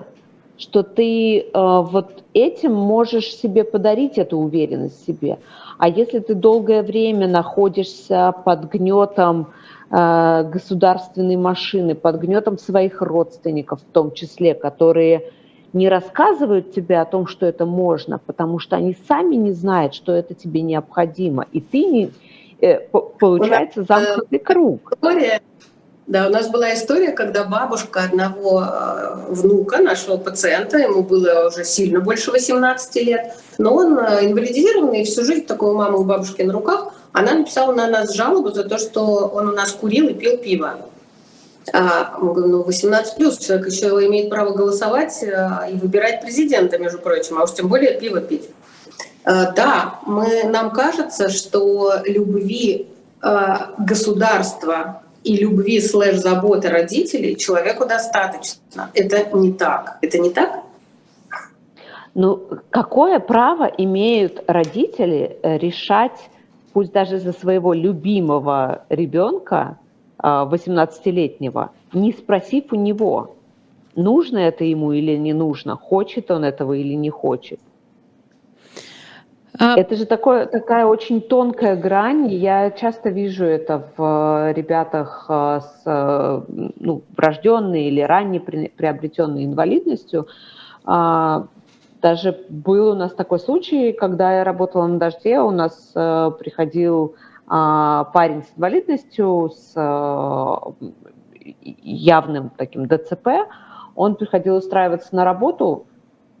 [0.58, 5.38] что ты а, вот этим можешь себе подарить эту уверенность в себе.
[5.78, 9.48] А если ты долгое время находишься под гнетом
[9.90, 15.30] а, государственной машины, под гнетом своих родственников в том числе, которые
[15.72, 20.12] не рассказывают тебе о том, что это можно, потому что они сами не знают, что
[20.12, 22.10] это тебе необходимо, и ты не,
[22.60, 22.80] э,
[23.18, 24.92] получается замкнутый круг.
[24.92, 25.40] История,
[26.06, 31.64] да, у нас была история, когда бабушка одного э, внука, нашего пациента, ему было уже
[31.64, 36.42] сильно больше 18 лет, но он э, инвалидизированный, и всю жизнь такого мамы у бабушки
[36.42, 39.02] на руках, она написала на нас жалобу за то, что
[39.34, 40.76] он у нас курил и пил пиво.
[41.72, 46.98] А, мы говорим, ну, 18 плюс, человек еще имеет право голосовать и выбирать президента, между
[46.98, 48.48] прочим, а уж тем более пиво пить.
[49.26, 52.86] А, да, мы, нам кажется, что любви
[53.20, 58.88] а, государства и любви слэш заботы родителей человеку достаточно.
[58.94, 59.98] Это не так.
[60.00, 60.62] Это не так?
[62.14, 66.30] Ну, какое право имеют родители э, решать,
[66.72, 69.76] пусть даже за своего любимого ребенка,
[70.22, 73.34] 18-летнего, а, не спросив у него,
[73.96, 77.58] нужно это ему или не нужно, хочет он этого или не хочет.
[79.58, 79.78] А...
[79.78, 82.28] Это же такое, такая очень тонкая грань.
[82.28, 90.28] Я часто вижу это в ребятах а, с ну, врожденной или ранее приобретенной инвалидностью.
[90.84, 91.46] А,
[92.02, 97.14] даже был у нас такой случай, когда я работала на дожде, у нас приходил
[97.48, 100.56] а, парень с инвалидностью, с э,
[101.64, 103.28] явным таким ДЦП,
[103.94, 105.86] он приходил устраиваться на работу,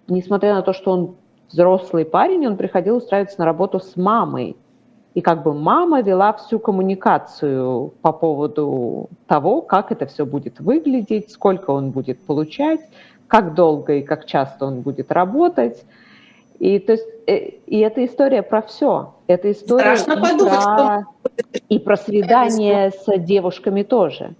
[0.08, 1.16] несмотря на то, что он
[1.50, 4.56] взрослый парень, он приходил устраиваться на работу с мамой.
[5.14, 11.30] И как бы мама вела всю коммуникацию по поводу того, как это все будет выглядеть,
[11.30, 12.80] сколько он будет получать,
[13.26, 15.84] как долго и как часто он будет работать.
[16.58, 17.36] И, то есть, э,
[17.66, 19.14] и эта история про все.
[19.26, 21.60] Это история Страшно и, подумать, про, что...
[21.68, 24.34] и про свидание с девушками тоже.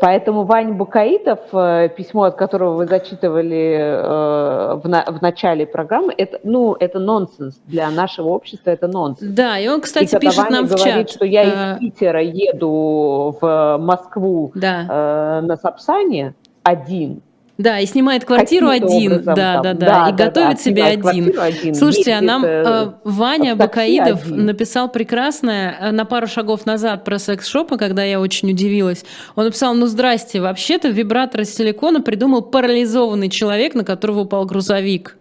[0.00, 6.14] Поэтому Вань Букаитов, э, письмо, от которого вы зачитывали э, в, на, в начале программы,
[6.16, 7.60] это, ну, это нонсенс.
[7.66, 9.32] Для нашего общества это нонсенс.
[9.32, 11.10] Да, и он, кстати, и пишет Ваня нам говорит, в чат.
[11.10, 11.42] что я
[11.74, 14.86] из Питера еду в Москву да.
[14.88, 17.22] э, на Сапсане один,
[17.58, 20.62] да, и снимает квартиру один, образом, да, там, да, да, да, и да, готовит да,
[20.62, 21.38] себе один.
[21.38, 21.74] один.
[21.74, 24.46] Слушайте, а нам э, Ваня Бакаидов один.
[24.46, 29.04] написал прекрасное э, на пару шагов назад про секс-шопы, когда я очень удивилась.
[29.34, 35.16] Он написал, ну здрасте, вообще-то вибратор из силикона придумал парализованный человек, на которого упал грузовик.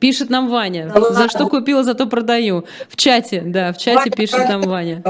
[0.00, 0.92] Пишет нам Ваня.
[1.12, 2.64] За что купила, зато продаю.
[2.88, 5.04] В чате, да, в чате пишет нам Ваня.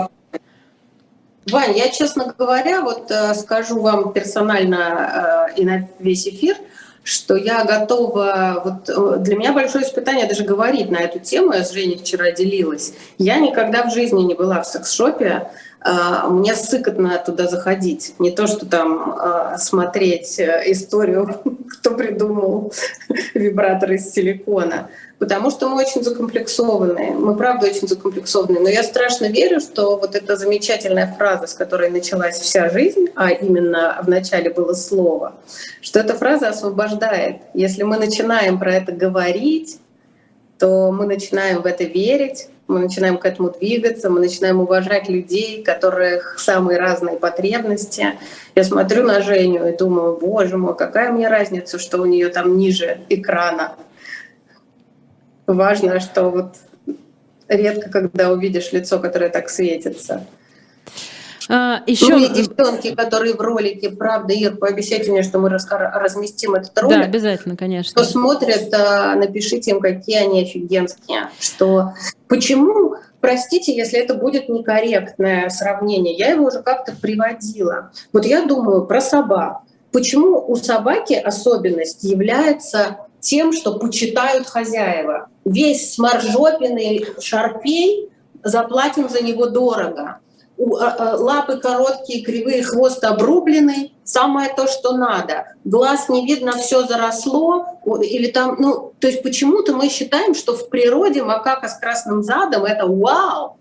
[1.51, 6.57] Вань, я, честно говоря, вот э, скажу вам персонально э, и на весь эфир,
[7.03, 11.64] что я готова, вот э, для меня большое испытание даже говорить на эту тему, я
[11.64, 12.95] с Женей вчера делилась.
[13.18, 15.51] Я никогда в жизни не была в секс-шопе,
[16.28, 18.14] мне сыкотно туда заходить.
[18.18, 21.41] Не то, что там э, смотреть э, историю,
[21.72, 22.72] кто придумал
[23.35, 24.89] вибратор из силикона
[25.22, 27.12] потому что мы очень закомплексованные.
[27.12, 28.61] Мы, правда, очень закомплексованные.
[28.61, 33.30] Но я страшно верю, что вот эта замечательная фраза, с которой началась вся жизнь, а
[33.30, 35.35] именно в начале было слово,
[35.80, 37.37] что эта фраза освобождает.
[37.55, 39.78] Если мы начинаем про это говорить,
[40.59, 45.61] то мы начинаем в это верить, мы начинаем к этому двигаться, мы начинаем уважать людей,
[45.61, 48.18] у которых самые разные потребности.
[48.55, 52.57] Я смотрю на Женю и думаю, боже мой, какая мне разница, что у нее там
[52.57, 53.77] ниже экрана
[55.47, 56.57] важно, что вот
[57.49, 60.27] редко, когда увидишь лицо, которое так светится.
[61.49, 62.09] А, еще...
[62.09, 66.99] Ну и девчонки, которые в ролике, правда, Ир, пообещайте мне, что мы разместим этот ролик.
[66.99, 67.93] Да, обязательно, конечно.
[67.93, 71.31] Кто смотрит, а, напишите им, какие они офигенские.
[71.41, 71.95] Что...
[72.33, 77.93] Почему, простите, если это будет некорректное сравнение, я его уже как-то приводила.
[78.11, 79.59] Вот я думаю про собак.
[79.93, 85.28] Почему у собаки особенность является тем, что почитают хозяева.
[85.45, 88.09] Весь сморжопенный шарпей
[88.43, 90.20] заплатим за него дорого.
[90.59, 95.54] А, а, лапы короткие, кривые, хвост обрубленный, самое то, что надо.
[95.64, 97.66] Глаз не видно, все заросло,
[98.02, 102.64] или там, ну, то есть почему-то мы считаем, что в природе макака с красным задом
[102.64, 103.56] это вау,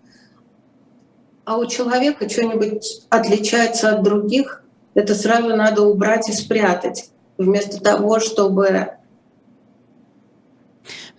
[1.46, 8.20] а у человека что-нибудь отличается от других, это сразу надо убрать и спрятать, вместо того,
[8.20, 8.98] чтобы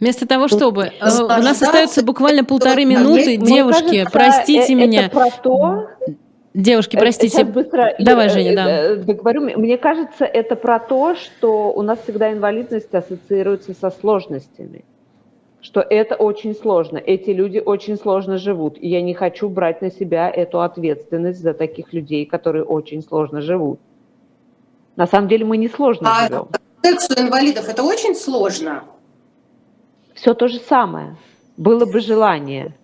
[0.00, 0.90] Вместо того, чтобы...
[1.00, 3.36] Э, у нас остается буквально полторы минуты.
[3.36, 5.06] Девушки, простите меня.
[5.06, 5.88] Это про то,
[6.54, 7.44] Девушки, простите.
[7.44, 8.96] быстро Давай, Женя, да.
[8.96, 9.58] Договорю.
[9.58, 14.84] Мне кажется, это про то, что у нас всегда инвалидность ассоциируется со сложностями.
[15.62, 16.98] Что это очень сложно.
[16.98, 18.76] Эти люди очень сложно живут.
[18.78, 23.40] И я не хочу брать на себя эту ответственность за таких людей, которые очень сложно
[23.40, 23.78] живут.
[24.96, 26.48] На самом деле мы не сложно а живем.
[26.82, 28.84] Секцию инвалидов это очень сложно.
[30.14, 31.16] Все то же самое.
[31.56, 32.74] Было бы желание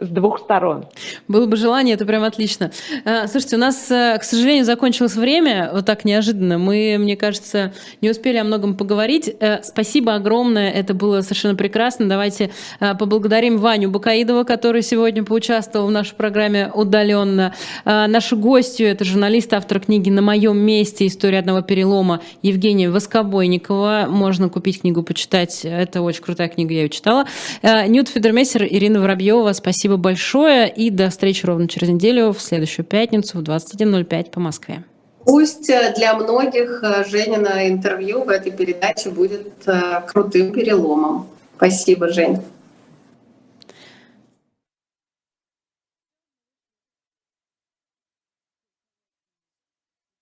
[0.00, 0.86] с двух сторон.
[1.26, 2.70] Было бы желание, это прям отлично.
[3.04, 6.58] А, слушайте, у нас, э, к сожалению, закончилось время, вот так неожиданно.
[6.58, 9.34] Мы, мне кажется, не успели о многом поговорить.
[9.40, 12.08] Э, спасибо огромное, это было совершенно прекрасно.
[12.08, 12.50] Давайте
[12.80, 17.54] э, поблагодарим Ваню Бакаидова, который сегодня поучаствовал в нашей программе удаленно.
[17.84, 21.06] Нашу гостью, это журналист, автор книги «На моем месте.
[21.06, 24.06] История одного перелома» Евгения Воскобойникова.
[24.08, 25.64] Можно купить книгу, почитать.
[25.64, 27.26] Это очень крутая книга, я ее читала.
[27.62, 33.38] Нют Федермессер, Ирина Воробьева, Спасибо большое и до встречи ровно через неделю в следующую пятницу
[33.38, 34.84] в 21.05 по Москве.
[35.24, 41.26] Пусть э, для многих э, Женина интервью в этой передаче будет э, крутым переломом.
[41.56, 42.38] Спасибо, Жень.